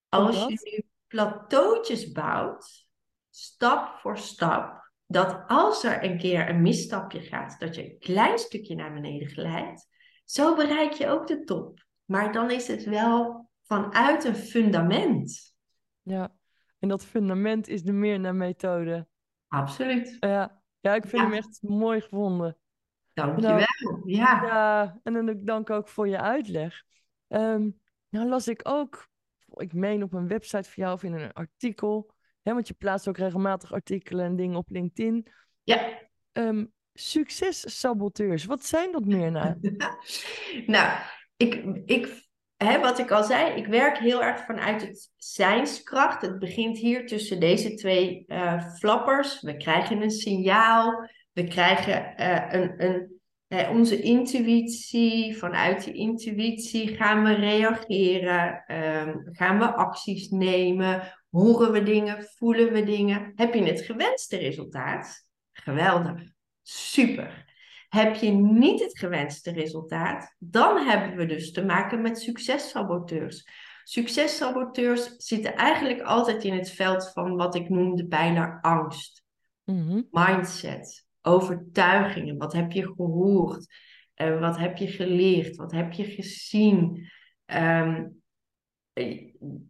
Als 0.10 0.46
je 0.46 0.60
nu 0.64 0.84
plateautjes 1.08 2.12
bouwt, 2.12 2.88
stap 3.30 4.00
voor 4.00 4.18
stap, 4.18 4.92
dat 5.06 5.44
als 5.48 5.84
er 5.84 6.04
een 6.04 6.18
keer 6.18 6.50
een 6.50 6.62
misstapje 6.62 7.22
gaat, 7.22 7.60
dat 7.60 7.76
je 7.76 7.84
een 7.84 8.00
klein 8.00 8.38
stukje 8.38 8.76
naar 8.76 8.94
beneden 8.94 9.28
glijdt, 9.28 9.88
zo 10.26 10.56
bereik 10.56 10.92
je 10.92 11.08
ook 11.08 11.28
de 11.28 11.44
top. 11.44 11.86
Maar 12.06 12.32
dan 12.32 12.52
is 12.52 12.68
het 12.68 12.84
wel 12.84 13.50
vanuit 13.64 14.24
een 14.24 14.36
fundament. 14.36 15.56
Ja, 16.02 16.36
en 16.80 16.90
dat 16.90 17.06
fundament 17.06 17.68
is 17.68 17.84
de 17.84 17.94
Mirna-methode. 17.94 19.08
Absoluut. 19.48 20.18
Ja. 20.20 20.57
Ja, 20.88 20.96
ik 20.96 21.06
vind 21.06 21.24
hem 21.24 21.34
echt 21.34 21.60
mooi 21.62 22.02
gevonden. 22.02 22.58
Dankjewel. 23.14 23.52
Nou, 23.52 23.66
ja. 24.06 24.44
ja, 24.44 25.00
en 25.04 25.14
dan 25.14 25.40
dank 25.44 25.70
ook 25.70 25.88
voor 25.88 26.08
je 26.08 26.22
uitleg. 26.22 26.84
Um, 27.28 27.80
nou 28.10 28.28
las 28.30 28.48
ik 28.48 28.60
ook 28.64 29.10
ik 29.54 29.74
meen 29.74 30.04
op 30.04 30.14
een 30.14 30.28
website 30.28 30.70
van 30.70 30.84
jou 30.84 30.94
of 30.94 31.04
in 31.04 31.14
een 31.14 31.34
artikel. 31.34 32.12
Hè, 32.42 32.54
want 32.54 32.68
je 32.68 32.74
plaatst 32.74 33.08
ook 33.08 33.18
regelmatig 33.18 33.74
artikelen 33.74 34.26
en 34.26 34.36
dingen 34.36 34.58
op 34.58 34.70
LinkedIn. 34.70 35.28
Ja. 35.64 36.00
Um, 36.34 36.74
successaboteurs, 36.94 38.46
wat 38.46 38.66
zijn 38.66 38.92
dat 38.92 39.06
meer 39.06 39.32
nou? 39.32 39.56
nou, 40.66 41.00
ik, 41.38 41.54
ik, 41.86 42.27
hè, 42.58 42.80
wat 42.80 43.00
ik 43.00 43.12
al 43.12 43.24
zei, 43.24 43.56
ik 43.56 43.68
werk 43.68 43.98
heel 43.98 44.24
erg 44.24 44.46
vanuit 44.46 44.82
het 44.82 45.12
zijnskracht. 45.18 46.22
Het 46.22 46.40
begint 46.40 46.78
hier 46.78 47.08
tussen 47.08 47.40
deze 47.40 47.74
twee 47.74 48.24
uh, 48.28 48.64
flappers. 48.76 49.42
We 49.42 49.58
krijgen 49.58 50.02
een 50.02 50.12
signaal, 50.12 51.10
we 51.32 51.44
krijgen 51.44 52.14
uh, 52.18 52.46
een, 52.50 52.84
een 52.86 53.16
onze 53.50 54.02
intuïtie, 54.02 55.38
vanuit 55.38 55.84
die 55.84 55.94
intuïtie 55.94 56.96
gaan 56.96 57.24
we 57.24 57.34
reageren, 57.34 58.64
um, 58.68 59.28
gaan 59.32 59.60
we 59.60 59.66
acties 59.66 60.30
nemen, 60.30 61.18
horen 61.30 61.72
we 61.72 61.84
dingen, 61.84 62.24
voelen 62.36 62.74
we 62.74 62.84
dingen. 62.84 63.32
Heb 63.36 63.54
je 63.54 63.64
het 63.64 63.82
gewenste 63.82 64.38
resultaat? 64.38 65.28
Geweldig, 65.52 66.22
super. 66.64 67.47
Heb 67.88 68.16
je 68.16 68.32
niet 68.32 68.80
het 68.80 68.98
gewenste 68.98 69.52
resultaat, 69.52 70.36
dan 70.38 70.86
hebben 70.86 71.18
we 71.18 71.26
dus 71.26 71.52
te 71.52 71.66
maken 71.66 72.02
met 72.02 72.20
successaboteurs. 72.20 73.48
Successaboteurs 73.84 75.16
zitten 75.18 75.56
eigenlijk 75.56 76.02
altijd 76.02 76.44
in 76.44 76.54
het 76.54 76.72
veld 76.72 77.12
van 77.12 77.36
wat 77.36 77.56
ik 77.56 77.70
noem 77.70 77.96
de 77.96 78.08
pijler 78.08 78.60
angst, 78.62 79.24
mm 79.64 80.08
mindset, 80.12 81.06
overtuigingen. 81.22 82.38
Wat 82.38 82.54
heb 82.54 82.72
je 82.72 82.84
gehoord? 82.84 83.68
Uh, 84.16 84.40
wat 84.40 84.58
heb 84.58 84.78
je 84.78 84.88
geleerd? 84.88 85.56
Wat 85.56 85.72
heb 85.72 85.94
je 85.94 86.04
gezien? 86.04 87.10
Um, 87.46 88.22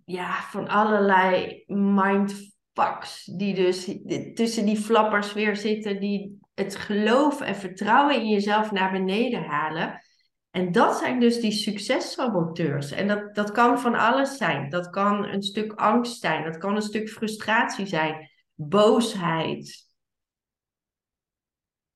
ja, 0.05 0.41
van 0.41 0.67
allerlei 0.67 1.63
mind 1.67 2.55
fucks 2.73 3.23
die 3.23 3.53
dus 3.53 3.97
tussen 4.33 4.65
die 4.65 4.77
flappers 4.77 5.33
weer 5.33 5.55
zitten, 5.55 5.99
die 5.99 6.39
het 6.57 6.75
geloof 6.75 7.41
en 7.41 7.55
vertrouwen 7.55 8.15
in 8.15 8.29
jezelf 8.29 8.71
naar 8.71 8.91
beneden 8.91 9.43
halen. 9.43 10.01
En 10.49 10.71
dat 10.71 10.97
zijn 10.97 11.19
dus 11.19 11.39
die 11.39 11.51
successaboteurs. 11.51 12.91
En 12.91 13.07
dat, 13.07 13.35
dat 13.35 13.51
kan 13.51 13.79
van 13.79 13.95
alles 13.95 14.37
zijn. 14.37 14.69
Dat 14.69 14.89
kan 14.89 15.25
een 15.25 15.43
stuk 15.43 15.73
angst 15.73 16.19
zijn, 16.19 16.43
dat 16.43 16.57
kan 16.57 16.75
een 16.75 16.81
stuk 16.81 17.09
frustratie 17.09 17.85
zijn, 17.85 18.29
boosheid. 18.53 19.85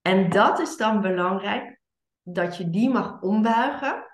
En 0.02 0.30
dat 0.30 0.60
is 0.60 0.78
dan 0.78 1.02
belangrijk, 1.02 1.80
dat 2.22 2.58
je 2.58 2.70
die 2.70 2.90
mag 2.90 3.22
ombuigen 3.22 4.06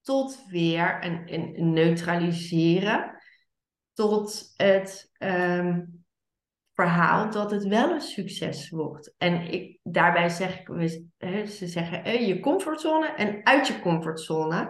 tot 0.00 0.44
weer 0.48 1.04
een, 1.04 1.32
een, 1.34 1.72
neutraliseren, 1.72 3.22
tot 3.92 4.52
het 4.56 5.10
ehm, 5.12 5.84
verhaal 6.74 7.30
dat 7.30 7.50
het 7.50 7.64
wel 7.64 7.90
een 7.90 8.00
succes 8.00 8.70
wordt. 8.70 9.14
En 9.18 9.52
ik, 9.52 9.78
daarbij 9.82 10.28
zeg 10.28 10.60
ik, 10.60 11.46
ze 11.48 11.66
zeggen 11.66 12.04
eh, 12.04 12.26
je 12.26 12.40
comfortzone 12.40 13.06
en 13.06 13.40
uit 13.46 13.66
je 13.66 13.80
comfortzone. 13.80 14.68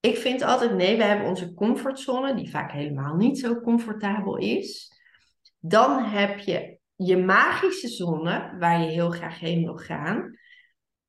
Ik 0.00 0.16
vind 0.16 0.42
altijd, 0.42 0.74
nee, 0.74 0.96
we 0.96 1.02
hebben 1.02 1.28
onze 1.28 1.54
comfortzone, 1.54 2.34
die 2.34 2.50
vaak 2.50 2.72
helemaal 2.72 3.16
niet 3.16 3.38
zo 3.38 3.60
comfortabel 3.60 4.36
is. 4.36 4.92
Dan 5.58 6.04
heb 6.04 6.38
je 6.38 6.78
je 6.94 7.16
magische 7.16 7.88
zone, 7.88 8.56
waar 8.58 8.80
je 8.80 8.90
heel 8.90 9.10
graag 9.10 9.38
heen 9.38 9.64
wil 9.64 9.76
gaan. 9.76 10.38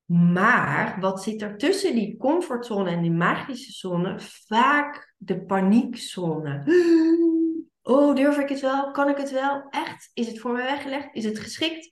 Maar 0.05 0.97
wat 0.99 1.23
zit 1.23 1.41
er 1.41 1.57
tussen 1.57 1.95
die 1.95 2.17
comfortzone 2.17 2.89
en 2.89 3.01
die 3.01 3.11
magische 3.11 3.71
zone? 3.71 4.15
Vaak 4.47 5.15
de 5.17 5.45
paniekzone. 5.45 6.63
Oh, 7.81 8.15
durf 8.15 8.37
ik 8.37 8.49
het 8.49 8.61
wel? 8.61 8.91
Kan 8.91 9.09
ik 9.09 9.17
het 9.17 9.31
wel? 9.31 9.69
Echt? 9.69 10.11
Is 10.13 10.27
het 10.27 10.39
voor 10.39 10.51
mij 10.51 10.63
weggelegd? 10.63 11.15
Is 11.15 11.23
het 11.23 11.39
geschikt? 11.39 11.91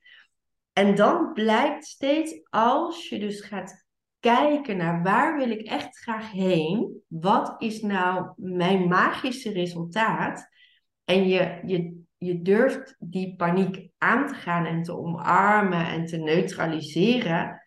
En 0.74 0.96
dan 0.96 1.34
blijkt 1.34 1.86
steeds, 1.86 2.42
als 2.50 3.10
je 3.10 3.20
dus 3.20 3.42
gaat 3.42 3.88
kijken 4.20 4.78
naar 4.78 5.04
waar 5.04 5.38
wil 5.38 5.50
ik 5.50 5.62
echt 5.62 5.98
graag 5.98 6.32
heen, 6.32 7.04
wat 7.08 7.56
is 7.58 7.82
nou 7.82 8.32
mijn 8.36 8.88
magische 8.88 9.52
resultaat? 9.52 10.48
En 11.06 11.28
je, 11.28 11.60
je, 11.66 12.04
je 12.18 12.42
durft 12.42 12.96
die 13.00 13.36
paniek 13.36 13.90
aan 13.98 14.28
te 14.28 14.34
gaan 14.34 14.66
en 14.66 14.84
te 14.84 14.98
omarmen 14.98 15.88
en 15.88 16.06
te 16.06 16.18
neutraliseren, 16.18 17.62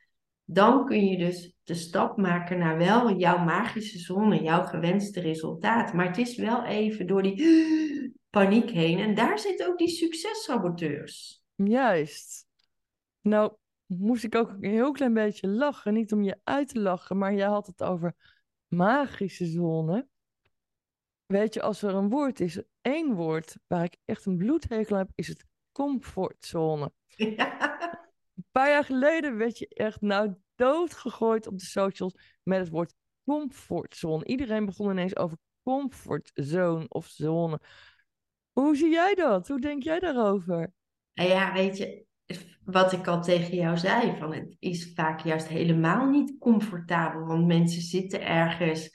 dan 0.45 0.87
kun 0.87 1.07
je 1.07 1.19
dus 1.19 1.52
de 1.65 1.75
stap 1.75 2.17
maken 2.17 2.59
naar 2.59 2.79
wel 2.79 3.17
jouw 3.17 3.45
magische 3.45 3.99
zone, 3.99 4.43
jouw 4.43 4.63
gewenste 4.63 5.21
resultaat. 5.21 5.93
Maar 5.93 6.07
het 6.07 6.19
is 6.19 6.37
wel 6.37 6.65
even 6.65 7.07
door 7.07 7.23
die 7.23 7.45
paniek 8.31 8.71
heen. 8.71 8.99
En 8.99 9.15
daar 9.15 9.39
zitten 9.39 9.67
ook 9.67 9.79
die 9.79 9.89
successaboteurs. 9.89 11.45
Juist. 11.55 12.47
Nou, 13.21 13.53
moest 13.87 14.25
ik 14.25 14.35
ook 14.35 14.51
een 14.51 14.71
heel 14.71 14.93
klein 14.93 15.15
beetje 15.15 15.49
lachen. 15.49 15.95
Niet 15.95 16.13
om 16.13 16.23
je 16.23 16.41
uit 16.45 16.69
te 16.69 16.81
lachen, 16.81 17.19
maar 17.19 17.35
jij 17.35 17.49
had 17.49 17.67
het 17.67 17.83
over 17.83 18.15
magische 18.67 19.47
zone. 19.47 20.07
Weet 21.27 21.55
je, 21.55 21.63
als 21.63 21.83
er 21.83 21.95
een 21.95 22.09
woord 22.09 22.41
is, 22.41 22.63
één 22.81 23.15
woord 23.15 23.57
waar 23.67 23.85
ik 23.85 23.97
echt 24.05 24.27
een 24.27 24.37
bloedhekel 24.37 24.97
heb, 24.97 25.11
is 25.15 25.29
het 25.29 25.45
comfortzone. 25.73 26.93
Een 28.35 28.49
paar 28.51 28.69
jaar 28.69 28.85
geleden 28.85 29.37
werd 29.37 29.59
je 29.59 29.69
echt 29.69 30.01
nou 30.01 30.35
doodgegooid 30.63 31.47
op 31.47 31.59
de 31.59 31.65
socials 31.65 32.15
met 32.43 32.59
het 32.59 32.69
woord 32.69 32.95
comfortzone. 33.25 34.25
Iedereen 34.25 34.65
begon 34.65 34.91
ineens 34.91 35.17
over 35.17 35.37
comfortzone 35.63 36.89
of 36.89 37.07
zone. 37.07 37.61
Hoe 38.53 38.77
zie 38.77 38.91
jij 38.91 39.15
dat? 39.15 39.49
Hoe 39.49 39.61
denk 39.61 39.83
jij 39.83 39.99
daarover? 39.99 40.73
Nou 41.15 41.29
ja, 41.29 41.53
weet 41.53 41.77
je, 41.77 42.07
wat 42.65 42.93
ik 42.93 43.07
al 43.07 43.23
tegen 43.23 43.55
jou 43.55 43.77
zei, 43.77 44.17
van 44.19 44.35
het 44.35 44.57
is 44.59 44.93
vaak 44.95 45.21
juist 45.21 45.49
helemaal 45.49 46.09
niet 46.11 46.39
comfortabel, 46.39 47.27
want 47.27 47.47
mensen 47.47 47.83
zitten 47.83 48.27
ergens 48.27 48.91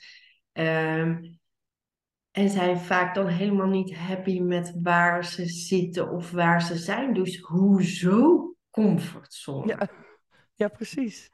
um, 0.52 1.38
en 2.30 2.48
zijn 2.48 2.78
vaak 2.78 3.14
dan 3.14 3.26
helemaal 3.26 3.66
niet 3.66 3.94
happy 3.94 4.40
met 4.40 4.78
waar 4.82 5.24
ze 5.24 5.46
zitten 5.46 6.10
of 6.10 6.30
waar 6.30 6.62
ze 6.62 6.76
zijn. 6.76 7.14
Dus 7.14 7.38
hoezo 7.40 8.54
comfortzone? 8.70 9.66
Ja, 9.66 9.88
ja 10.54 10.68
precies. 10.68 11.30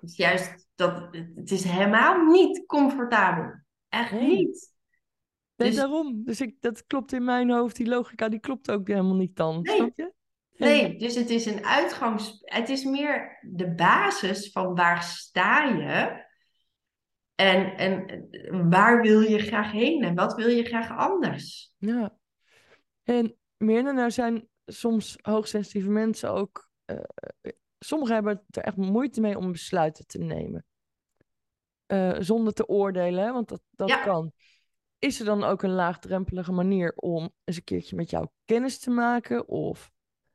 Dus 0.00 0.16
juist 0.16 0.68
dat 0.74 1.08
het 1.34 1.50
is 1.50 1.64
helemaal 1.64 2.24
niet 2.26 2.66
comfortabel. 2.66 3.62
Echt 3.88 4.12
niet. 4.12 4.72
Nee, 5.56 5.68
dus... 5.68 5.76
daarom. 5.76 6.24
Dus 6.24 6.40
ik, 6.40 6.56
dat 6.60 6.86
klopt 6.86 7.12
in 7.12 7.24
mijn 7.24 7.50
hoofd. 7.50 7.76
Die 7.76 7.86
logica 7.86 8.28
die 8.28 8.40
klopt 8.40 8.70
ook 8.70 8.88
helemaal 8.88 9.16
niet 9.16 9.36
dan. 9.36 9.62
Nee. 9.62 9.76
Snap 9.76 9.92
je? 9.96 10.12
Nee, 10.56 10.96
dus 10.96 11.14
het 11.14 11.30
is 11.30 11.46
een 11.46 11.64
uitgangs... 11.64 12.38
Het 12.40 12.68
is 12.68 12.84
meer 12.84 13.38
de 13.40 13.74
basis 13.74 14.50
van 14.50 14.74
waar 14.74 15.02
sta 15.02 15.64
je... 15.64 16.22
En, 17.34 17.76
en 17.76 18.70
waar 18.70 19.02
wil 19.02 19.20
je 19.20 19.38
graag 19.38 19.72
heen 19.72 20.02
en 20.02 20.14
wat 20.14 20.34
wil 20.34 20.48
je 20.48 20.64
graag 20.64 20.96
anders? 20.96 21.74
Ja. 21.78 22.16
En 23.02 23.36
meer 23.56 23.94
nou 23.94 24.10
zijn 24.10 24.48
soms 24.66 25.18
hoogsensitieve 25.22 25.90
mensen 25.90 26.32
ook... 26.32 26.70
Uh, 26.86 27.52
sommigen 27.78 28.14
hebben 28.14 28.44
er 28.50 28.62
echt 28.62 28.76
moeite 28.76 29.20
mee 29.20 29.38
om 29.38 29.52
besluiten 29.52 30.06
te 30.06 30.18
nemen. 30.18 30.64
Uh, 31.86 32.16
zonder 32.18 32.52
te 32.52 32.68
oordelen, 32.68 33.24
hè? 33.24 33.32
want 33.32 33.48
dat, 33.48 33.60
dat 33.70 33.88
ja. 33.88 34.02
kan. 34.02 34.32
Is 34.98 35.18
er 35.18 35.24
dan 35.24 35.44
ook 35.44 35.62
een 35.62 35.74
laagdrempelige 35.74 36.52
manier 36.52 36.92
om 36.96 37.30
eens 37.44 37.56
een 37.56 37.64
keertje 37.64 37.96
met 37.96 38.10
jou 38.10 38.28
kennis 38.44 38.78
te 38.78 38.90
maken? 38.90 39.48
Of 39.48 39.90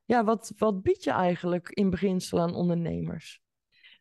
ja, 0.06 0.23
wat, 0.23 0.54
wat 0.58 0.82
bied 0.82 1.04
je 1.04 1.12
eigenlijk 1.12 1.69
in 1.69 1.89
beginsel 1.89 2.39
aan 2.39 2.56
ondernemers? 2.56 3.41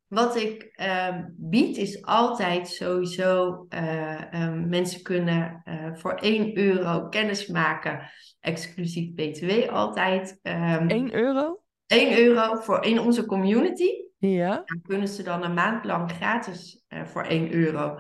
Wat 0.08 0.36
ik 0.36 0.72
uh, 0.80 1.18
bied 1.36 1.76
is 1.76 2.02
altijd 2.04 2.68
sowieso 2.68 3.66
uh, 3.68 4.52
mensen 4.52 5.02
kunnen 5.02 5.62
uh, 5.64 5.94
voor 5.94 6.14
1 6.14 6.56
euro 6.56 7.08
kennis 7.08 7.46
maken, 7.46 8.10
exclusief 8.40 9.14
BTW 9.14 9.70
altijd. 9.70 10.30
Um, 10.42 10.52
ehm, 10.52 10.88
1 10.88 11.14
euro? 11.14 11.62
1 11.88 12.18
euro 12.18 12.54
voor 12.54 12.84
in 12.84 13.00
onze 13.00 13.26
community. 13.26 13.90
Ja. 14.18 14.62
Dan 14.64 14.80
kunnen 14.82 15.08
ze 15.08 15.22
dan 15.22 15.44
een 15.44 15.54
maand 15.54 15.84
lang 15.84 16.12
gratis 16.12 16.84
voor 16.88 17.22
1 17.22 17.52
euro 17.52 17.98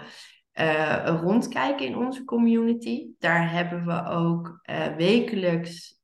uh, 0.60 1.18
rondkijken 1.22 1.86
in 1.86 1.96
onze 1.96 2.24
community. 2.24 3.06
Daar 3.18 3.50
hebben 3.50 3.86
we 3.86 4.04
ook 4.04 4.60
uh, 4.70 4.86
wekelijks 4.96 6.00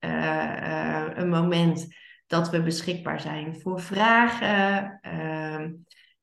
een 1.14 1.28
moment 1.28 1.86
dat 2.26 2.50
we 2.50 2.62
beschikbaar 2.62 3.20
zijn 3.20 3.60
voor 3.60 3.80
vragen. 3.80 4.98
Ehm, 5.00 5.72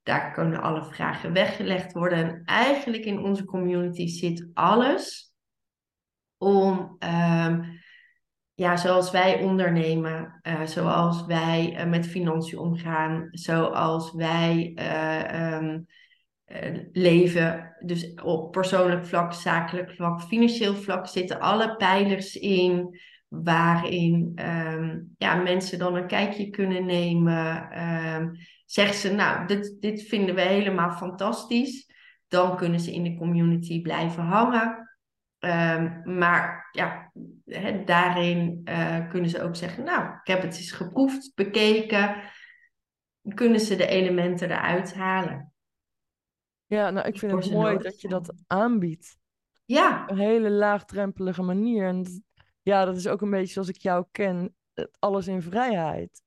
daar 0.03 0.31
kunnen 0.31 0.61
alle 0.61 0.83
vragen 0.83 1.33
weggelegd 1.33 1.93
worden. 1.93 2.17
En 2.17 2.41
eigenlijk 2.45 3.05
in 3.05 3.19
onze 3.19 3.45
community 3.45 4.07
zit 4.07 4.49
alles 4.53 5.33
om, 6.37 6.97
um, 6.99 7.80
ja, 8.61 8.77
zoals 8.77 9.11
wij 9.11 9.41
ondernemen, 9.43 10.41
zoals 10.65 11.25
wij 11.25 11.85
met 11.87 12.07
financiën 12.07 12.57
omgaan, 12.57 13.27
zoals 13.31 14.13
wij. 14.13 14.73
Eh, 16.51 16.71
leven. 16.91 17.75
Dus 17.79 18.13
op 18.23 18.51
persoonlijk 18.51 19.05
vlak, 19.05 19.33
zakelijk 19.33 19.91
vlak, 19.91 20.21
financieel 20.21 20.75
vlak 20.75 21.07
zitten 21.07 21.39
alle 21.39 21.75
pijlers 21.75 22.35
in. 22.35 22.99
Waarin 23.27 24.39
um, 24.45 25.13
ja, 25.17 25.35
mensen 25.35 25.79
dan 25.79 25.95
een 25.95 26.07
kijkje 26.07 26.49
kunnen 26.49 26.85
nemen. 26.85 27.69
Um, 28.15 28.31
zeggen 28.65 28.95
ze, 28.95 29.13
nou, 29.13 29.47
dit, 29.47 29.77
dit 29.79 30.03
vinden 30.03 30.35
we 30.35 30.41
helemaal 30.41 30.91
fantastisch. 30.91 31.89
Dan 32.27 32.57
kunnen 32.57 32.79
ze 32.79 32.93
in 32.93 33.03
de 33.03 33.15
community 33.15 33.81
blijven 33.81 34.23
hangen. 34.23 34.80
Um, 35.45 36.01
maar 36.17 36.69
ja, 36.71 37.11
he, 37.45 37.83
daarin 37.83 38.61
uh, 38.65 39.09
kunnen 39.09 39.29
ze 39.29 39.41
ook 39.41 39.55
zeggen, 39.55 39.83
nou, 39.83 40.13
ik 40.13 40.27
heb 40.27 40.41
het 40.41 40.57
eens 40.57 40.71
geproefd, 40.71 41.31
bekeken. 41.35 42.21
Kunnen 43.33 43.59
ze 43.59 43.75
de 43.75 43.87
elementen 43.87 44.51
eruit 44.51 44.93
halen. 44.93 45.53
Ja, 46.65 46.89
nou, 46.89 47.07
ik 47.07 47.19
vind 47.19 47.31
het 47.31 47.51
mooi 47.51 47.77
dat 47.77 48.01
je 48.01 48.07
dat 48.07 48.33
aanbiedt. 48.47 49.17
Ja. 49.65 50.09
Een 50.09 50.17
hele 50.17 50.49
laagdrempelige 50.49 51.41
manier. 51.41 51.87
En 51.87 52.23
ja, 52.61 52.85
dat 52.85 52.95
is 52.95 53.07
ook 53.07 53.21
een 53.21 53.29
beetje 53.29 53.53
zoals 53.53 53.69
ik 53.69 53.77
jou 53.77 54.05
ken. 54.11 54.55
Alles 54.99 55.27
in 55.27 55.41
vrijheid. 55.41 56.21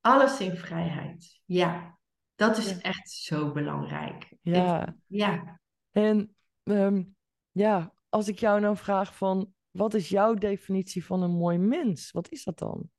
Alles 0.00 0.40
in 0.40 0.56
vrijheid, 0.56 1.40
ja. 1.44 1.98
Dat 2.34 2.56
is 2.56 2.78
echt 2.80 3.10
zo 3.10 3.52
belangrijk. 3.52 4.36
Ja. 4.40 4.94
ja. 5.06 5.60
En 5.90 6.36
um, 6.64 7.16
ja, 7.50 7.92
als 8.08 8.28
ik 8.28 8.38
jou 8.38 8.60
nou 8.60 8.76
vraag 8.76 9.16
van... 9.16 9.52
Wat 9.70 9.94
is 9.94 10.08
jouw 10.08 10.34
definitie 10.34 11.04
van 11.04 11.22
een 11.22 11.36
mooi 11.36 11.58
mens? 11.58 12.10
Wat 12.10 12.30
is 12.30 12.44
dat 12.44 12.58
dan? 12.58 12.90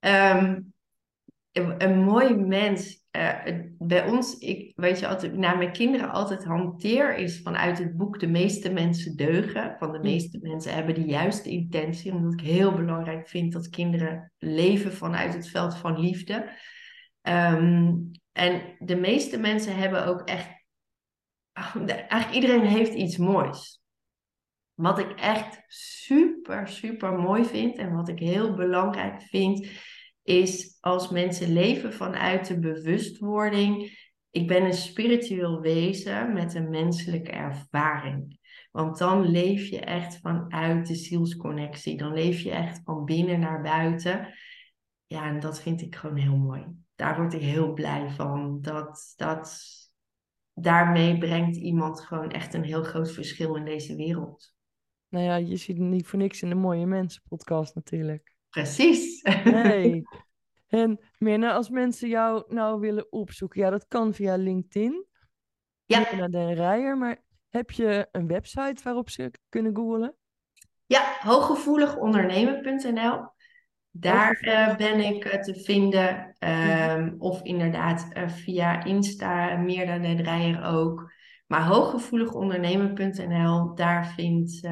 Um, 0.00 0.72
een, 1.52 1.84
een 1.84 1.98
mooi 2.04 2.34
mens 2.34 3.00
uh, 3.16 3.38
bij 3.78 4.08
ons, 4.08 4.38
ik, 4.38 4.72
weet 4.76 4.98
je, 4.98 5.06
altijd 5.06 5.36
naar 5.36 5.56
mijn 5.56 5.72
kinderen 5.72 6.10
altijd 6.10 6.44
hanteer, 6.44 7.16
is 7.16 7.40
vanuit 7.42 7.78
het 7.78 7.96
boek 7.96 8.20
De 8.20 8.26
meeste 8.26 8.72
mensen 8.72 9.16
deugen. 9.16 9.76
Van 9.78 9.92
de 9.92 9.98
meeste 9.98 10.38
mensen 10.42 10.74
hebben 10.74 10.94
de 10.94 11.04
juiste 11.04 11.50
intentie. 11.50 12.12
Omdat 12.12 12.32
ik 12.32 12.40
heel 12.40 12.74
belangrijk 12.74 13.28
vind 13.28 13.52
dat 13.52 13.68
kinderen 13.68 14.32
leven 14.38 14.92
vanuit 14.92 15.34
het 15.34 15.48
veld 15.48 15.76
van 15.76 16.00
liefde. 16.00 16.50
Ehm, 17.22 17.94
en 18.32 18.76
de 18.78 18.96
meeste 18.96 19.38
mensen 19.38 19.76
hebben 19.76 20.06
ook 20.06 20.20
echt. 20.20 20.48
Eigenlijk 21.86 22.32
iedereen 22.32 22.66
heeft 22.66 22.94
iets 22.94 23.16
moois. 23.16 23.79
Wat 24.80 24.98
ik 24.98 25.10
echt 25.10 25.62
super, 25.66 26.68
super 26.68 27.12
mooi 27.12 27.44
vind 27.44 27.76
en 27.76 27.92
wat 27.92 28.08
ik 28.08 28.18
heel 28.18 28.54
belangrijk 28.54 29.22
vind, 29.22 29.66
is 30.22 30.76
als 30.80 31.10
mensen 31.10 31.52
leven 31.52 31.92
vanuit 31.92 32.46
de 32.46 32.58
bewustwording. 32.58 33.98
Ik 34.30 34.46
ben 34.46 34.64
een 34.64 34.72
spiritueel 34.72 35.60
wezen 35.60 36.32
met 36.32 36.54
een 36.54 36.70
menselijke 36.70 37.30
ervaring. 37.30 38.38
Want 38.70 38.98
dan 38.98 39.30
leef 39.30 39.66
je 39.66 39.80
echt 39.80 40.18
vanuit 40.20 40.86
de 40.86 40.94
zielsconnectie. 40.94 41.96
Dan 41.96 42.12
leef 42.12 42.40
je 42.40 42.50
echt 42.50 42.80
van 42.84 43.04
binnen 43.04 43.40
naar 43.40 43.62
buiten. 43.62 44.34
Ja, 45.06 45.26
en 45.26 45.40
dat 45.40 45.60
vind 45.60 45.80
ik 45.80 45.96
gewoon 45.96 46.16
heel 46.16 46.36
mooi. 46.36 46.66
Daar 46.94 47.16
word 47.16 47.32
ik 47.32 47.40
heel 47.40 47.72
blij 47.72 48.10
van. 48.10 48.58
Dat, 48.60 49.12
dat, 49.16 49.60
daarmee 50.54 51.18
brengt 51.18 51.56
iemand 51.56 52.00
gewoon 52.00 52.30
echt 52.30 52.54
een 52.54 52.64
heel 52.64 52.82
groot 52.82 53.12
verschil 53.12 53.56
in 53.56 53.64
deze 53.64 53.96
wereld. 53.96 54.58
Nou 55.10 55.24
ja, 55.24 55.36
je 55.36 55.56
ziet 55.56 55.78
niet 55.78 56.06
voor 56.06 56.18
niks 56.18 56.42
in 56.42 56.48
de 56.48 56.54
Mooie 56.54 56.86
Mensen 56.86 57.22
podcast 57.28 57.74
natuurlijk. 57.74 58.34
Precies. 58.50 59.22
Nee. 59.44 60.02
En 60.70 61.00
Mirna, 61.18 61.52
als 61.52 61.70
mensen 61.70 62.08
jou 62.08 62.44
nou 62.48 62.80
willen 62.80 63.12
opzoeken, 63.12 63.60
ja, 63.60 63.70
dat 63.70 63.86
kan 63.88 64.14
via 64.14 64.36
LinkedIn. 64.36 65.06
Ja. 65.84 65.98
Mirna 65.98 66.28
den 66.28 66.54
Rijer, 66.54 66.98
maar 66.98 67.22
heb 67.48 67.70
je 67.70 68.08
een 68.12 68.26
website 68.26 68.82
waarop 68.82 69.10
ze 69.10 69.30
kunnen 69.48 69.76
googlen? 69.76 70.14
Ja, 70.86 71.16
hooggevoeligondernemen.nl. 71.20 73.28
Daar 73.90 74.38
uh, 74.42 74.76
ben 74.76 75.00
ik 75.00 75.24
uh, 75.24 75.40
te 75.40 75.54
vinden. 75.54 76.34
Um, 76.38 77.14
of 77.18 77.42
inderdaad 77.42 78.08
uh, 78.12 78.28
via 78.28 78.84
Insta, 78.84 79.56
Meerda 79.56 79.98
den 79.98 80.22
Rijer 80.22 80.64
ook. 80.64 81.12
Maar 81.50 81.66
hooggevoeligondernemen.nl, 81.66 83.74
daar, 83.74 84.06
vindt, 84.06 84.62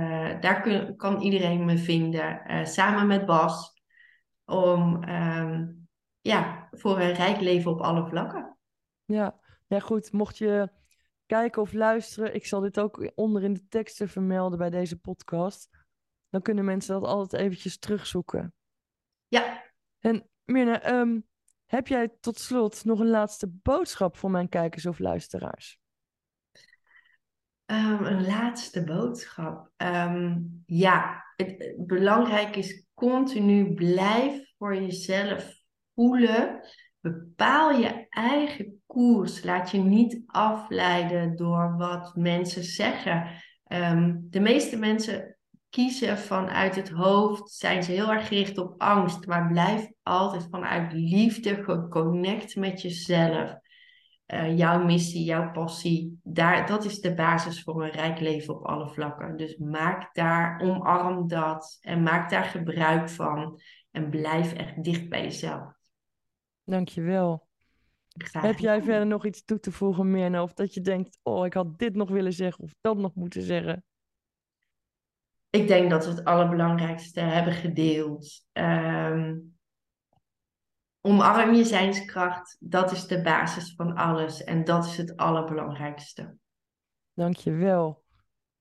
daar 0.40 0.60
kun, 0.60 0.96
kan 0.96 1.20
iedereen 1.20 1.64
me 1.64 1.78
vinden. 1.78 2.40
samen 2.66 3.06
met 3.06 3.26
Bas. 3.26 3.82
Om 4.44 5.08
um, 5.08 5.88
ja, 6.20 6.68
voor 6.70 7.00
een 7.00 7.12
rijk 7.12 7.40
leven 7.40 7.70
op 7.70 7.80
alle 7.80 8.08
vlakken. 8.08 8.56
Ja, 9.04 9.40
ja 9.66 9.80
goed. 9.80 10.12
Mocht 10.12 10.38
je 10.38 10.70
kijken 11.26 11.62
of 11.62 11.72
luisteren, 11.72 12.34
ik 12.34 12.46
zal 12.46 12.60
dit 12.60 12.80
ook 12.80 13.12
onder 13.14 13.42
in 13.42 13.54
de 13.54 13.66
teksten 13.68 14.08
vermelden 14.08 14.58
bij 14.58 14.70
deze 14.70 14.98
podcast. 14.98 15.68
Dan 16.28 16.42
kunnen 16.42 16.64
mensen 16.64 17.00
dat 17.00 17.10
altijd 17.10 17.42
eventjes 17.42 17.78
terugzoeken. 17.78 18.54
Ja. 19.28 19.64
En 19.98 20.28
Mirna, 20.44 20.92
um, 20.92 21.26
heb 21.66 21.86
jij 21.86 22.08
tot 22.20 22.38
slot 22.38 22.84
nog 22.84 23.00
een 23.00 23.10
laatste 23.10 23.48
boodschap 23.48 24.16
voor 24.16 24.30
mijn 24.30 24.48
kijkers 24.48 24.86
of 24.86 24.98
luisteraars? 24.98 25.80
Um, 27.70 28.04
een 28.04 28.26
laatste 28.26 28.84
boodschap. 28.84 29.70
Um, 29.76 30.62
ja, 30.66 31.24
het, 31.36 31.74
belangrijk 31.76 32.56
is 32.56 32.86
continu 32.94 33.74
blijf 33.74 34.52
voor 34.58 34.74
jezelf 34.74 35.54
voelen. 35.94 36.60
Bepaal 37.00 37.70
je 37.70 38.06
eigen 38.08 38.82
koers. 38.86 39.44
Laat 39.44 39.70
je 39.70 39.78
niet 39.78 40.22
afleiden 40.26 41.36
door 41.36 41.76
wat 41.76 42.16
mensen 42.16 42.64
zeggen. 42.64 43.30
Um, 43.66 44.26
de 44.30 44.40
meeste 44.40 44.76
mensen 44.78 45.38
kiezen 45.70 46.18
vanuit 46.18 46.76
het 46.76 46.88
hoofd, 46.88 47.50
zijn 47.50 47.82
ze 47.82 47.92
heel 47.92 48.12
erg 48.12 48.28
gericht 48.28 48.58
op 48.58 48.80
angst, 48.82 49.26
maar 49.26 49.46
blijf 49.46 49.90
altijd 50.02 50.46
vanuit 50.50 50.92
liefde 50.92 51.62
geconnect 51.64 52.56
met 52.56 52.82
jezelf. 52.82 53.54
Uh, 54.34 54.58
jouw 54.58 54.84
missie, 54.84 55.24
jouw 55.24 55.50
passie, 55.50 56.20
daar, 56.22 56.66
dat 56.66 56.84
is 56.84 57.00
de 57.00 57.14
basis 57.14 57.62
voor 57.62 57.84
een 57.84 57.90
rijk 57.90 58.20
leven 58.20 58.54
op 58.54 58.64
alle 58.64 58.88
vlakken. 58.88 59.36
Dus 59.36 59.56
maak 59.56 60.14
daar, 60.14 60.60
omarm 60.60 61.28
dat 61.28 61.78
en 61.80 62.02
maak 62.02 62.30
daar 62.30 62.44
gebruik 62.44 63.08
van 63.08 63.60
en 63.90 64.10
blijf 64.10 64.52
echt 64.52 64.84
dicht 64.84 65.08
bij 65.08 65.22
jezelf. 65.22 65.72
Dankjewel. 66.64 67.46
Graag 68.08 68.42
Heb 68.42 68.58
jij 68.58 68.82
verder 68.82 69.06
nog 69.06 69.26
iets 69.26 69.44
toe 69.44 69.60
te 69.60 69.72
voegen, 69.72 70.10
Mirna? 70.10 70.42
Of 70.42 70.52
dat 70.52 70.74
je 70.74 70.80
denkt, 70.80 71.18
oh, 71.22 71.46
ik 71.46 71.54
had 71.54 71.78
dit 71.78 71.94
nog 71.94 72.10
willen 72.10 72.32
zeggen 72.32 72.64
of 72.64 72.74
dat 72.80 72.96
nog 72.96 73.14
moeten 73.14 73.42
zeggen? 73.42 73.84
Ik 75.50 75.68
denk 75.68 75.90
dat 75.90 76.04
we 76.04 76.10
het 76.10 76.24
allerbelangrijkste 76.24 77.20
hebben 77.20 77.52
gedeeld. 77.52 78.46
Um, 78.52 79.57
omarm 81.00 81.54
je 81.54 81.64
zijnskracht. 81.64 82.56
Dat 82.60 82.92
is 82.92 83.06
de 83.06 83.22
basis 83.22 83.74
van 83.74 83.94
alles. 83.94 84.44
En 84.44 84.64
dat 84.64 84.84
is 84.84 84.96
het 84.96 85.16
allerbelangrijkste. 85.16 86.36
Dankjewel. 87.12 88.04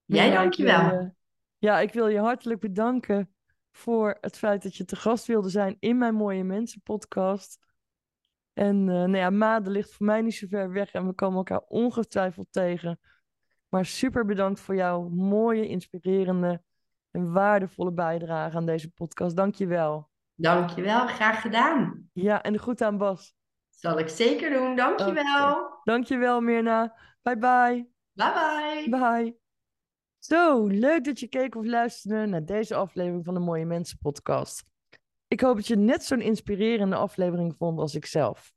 Jij 0.04 0.30
dankjewel. 0.30 0.84
Ik 0.84 0.90
je, 0.90 1.12
ja, 1.58 1.80
ik 1.80 1.92
wil 1.92 2.08
je 2.08 2.18
hartelijk 2.18 2.60
bedanken 2.60 3.34
voor 3.70 4.18
het 4.20 4.38
feit 4.38 4.62
dat 4.62 4.76
je 4.76 4.84
te 4.84 4.96
gast 4.96 5.26
wilde 5.26 5.48
zijn 5.48 5.76
in 5.78 5.98
mijn 5.98 6.14
Mooie 6.14 6.44
Mensen 6.44 6.82
podcast. 6.82 7.58
En 8.52 8.76
uh, 8.76 9.04
nou 9.04 9.16
ja, 9.16 9.58
ligt 9.58 9.94
voor 9.94 10.06
mij 10.06 10.20
niet 10.20 10.34
zo 10.34 10.46
ver 10.46 10.72
weg 10.72 10.92
en 10.92 11.06
we 11.06 11.12
komen 11.12 11.36
elkaar 11.36 11.62
ongetwijfeld 11.68 12.46
tegen. 12.50 13.00
Maar 13.68 13.86
super 13.86 14.24
bedankt 14.24 14.60
voor 14.60 14.74
jouw 14.74 15.08
mooie, 15.08 15.68
inspirerende 15.68 16.62
en 17.10 17.32
waardevolle 17.32 17.92
bijdrage 17.92 18.56
aan 18.56 18.66
deze 18.66 18.90
podcast. 18.90 19.36
Dank 19.36 19.54
je 19.54 19.66
wel. 19.66 20.07
Dankjewel, 20.40 21.06
graag 21.06 21.40
gedaan. 21.40 22.10
Ja, 22.12 22.42
en 22.42 22.58
groet 22.58 22.82
aan 22.82 22.98
Bas. 22.98 23.34
Zal 23.68 23.98
ik 23.98 24.08
zeker 24.08 24.50
doen, 24.50 24.76
dankjewel. 24.76 25.50
Okay. 25.50 25.80
Dankjewel 25.84 26.40
Mirna. 26.40 26.96
Bye 27.22 27.38
bye. 27.38 27.88
Bye 28.12 28.32
bye. 28.32 28.88
Bye. 28.90 29.36
Zo, 30.18 30.66
leuk 30.66 31.04
dat 31.04 31.20
je 31.20 31.28
keek 31.28 31.54
of 31.54 31.64
luisterde 31.64 32.26
naar 32.26 32.44
deze 32.44 32.74
aflevering 32.74 33.24
van 33.24 33.34
de 33.34 33.40
Mooie 33.40 33.64
Mensen 33.64 33.98
podcast. 33.98 34.64
Ik 35.28 35.40
hoop 35.40 35.56
dat 35.56 35.66
je 35.66 35.76
net 35.76 36.04
zo'n 36.04 36.20
inspirerende 36.20 36.96
aflevering 36.96 37.54
vond 37.58 37.78
als 37.78 37.94
ik 37.94 38.06
zelf. 38.06 38.52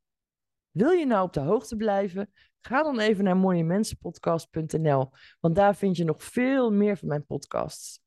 Wil 0.70 0.90
je 0.90 1.06
nou 1.06 1.24
op 1.24 1.32
de 1.32 1.40
hoogte 1.40 1.76
blijven? 1.76 2.32
Ga 2.60 2.82
dan 2.82 2.98
even 2.98 3.24
naar 3.24 3.36
mooiemensenpodcast.nl, 3.36 5.10
want 5.40 5.54
daar 5.54 5.76
vind 5.76 5.96
je 5.96 6.04
nog 6.04 6.24
veel 6.24 6.72
meer 6.72 6.96
van 6.96 7.08
mijn 7.08 7.26
podcasts. 7.26 8.00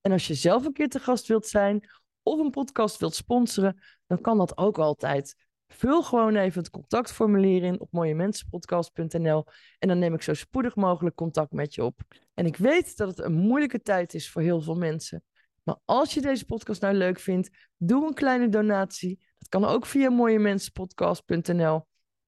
En 0.00 0.12
als 0.12 0.26
je 0.26 0.34
zelf 0.34 0.64
een 0.64 0.72
keer 0.72 0.88
te 0.88 1.00
gast 1.00 1.26
wilt 1.26 1.46
zijn 1.46 1.88
of 2.28 2.38
een 2.38 2.50
podcast 2.50 2.98
wilt 2.98 3.14
sponsoren, 3.14 3.82
dan 4.06 4.20
kan 4.20 4.38
dat 4.38 4.58
ook 4.58 4.78
altijd. 4.78 5.46
Vul 5.68 6.02
gewoon 6.02 6.36
even 6.36 6.60
het 6.60 6.70
contactformulier 6.70 7.62
in 7.62 7.80
op 7.80 7.92
mooiemensenpodcast.nl 7.92 9.44
en 9.78 9.88
dan 9.88 9.98
neem 9.98 10.14
ik 10.14 10.22
zo 10.22 10.34
spoedig 10.34 10.76
mogelijk 10.76 11.16
contact 11.16 11.52
met 11.52 11.74
je 11.74 11.84
op. 11.84 12.00
En 12.34 12.46
ik 12.46 12.56
weet 12.56 12.96
dat 12.96 13.08
het 13.08 13.18
een 13.18 13.32
moeilijke 13.32 13.82
tijd 13.82 14.14
is 14.14 14.30
voor 14.30 14.42
heel 14.42 14.60
veel 14.60 14.74
mensen. 14.74 15.22
Maar 15.62 15.76
als 15.84 16.14
je 16.14 16.20
deze 16.20 16.44
podcast 16.44 16.80
nou 16.80 16.94
leuk 16.94 17.18
vindt, 17.18 17.50
doe 17.76 18.06
een 18.06 18.14
kleine 18.14 18.48
donatie. 18.48 19.26
Dat 19.38 19.48
kan 19.48 19.64
ook 19.64 19.86
via 19.86 20.10
mooiemensenpodcast.nl. 20.10 21.86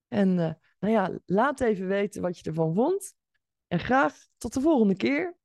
En 0.09 0.29
uh, 0.29 0.53
nou 0.81 0.93
ja, 0.95 1.19
laat 1.27 1.61
even 1.61 1.87
weten 1.87 2.23
wat 2.23 2.39
je 2.39 2.45
ervan 2.45 2.75
vond. 2.75 3.15
En 3.67 3.79
graag 3.79 4.15
tot 4.39 4.55
de 4.55 4.61
volgende 4.61 4.97
keer. 4.97 5.39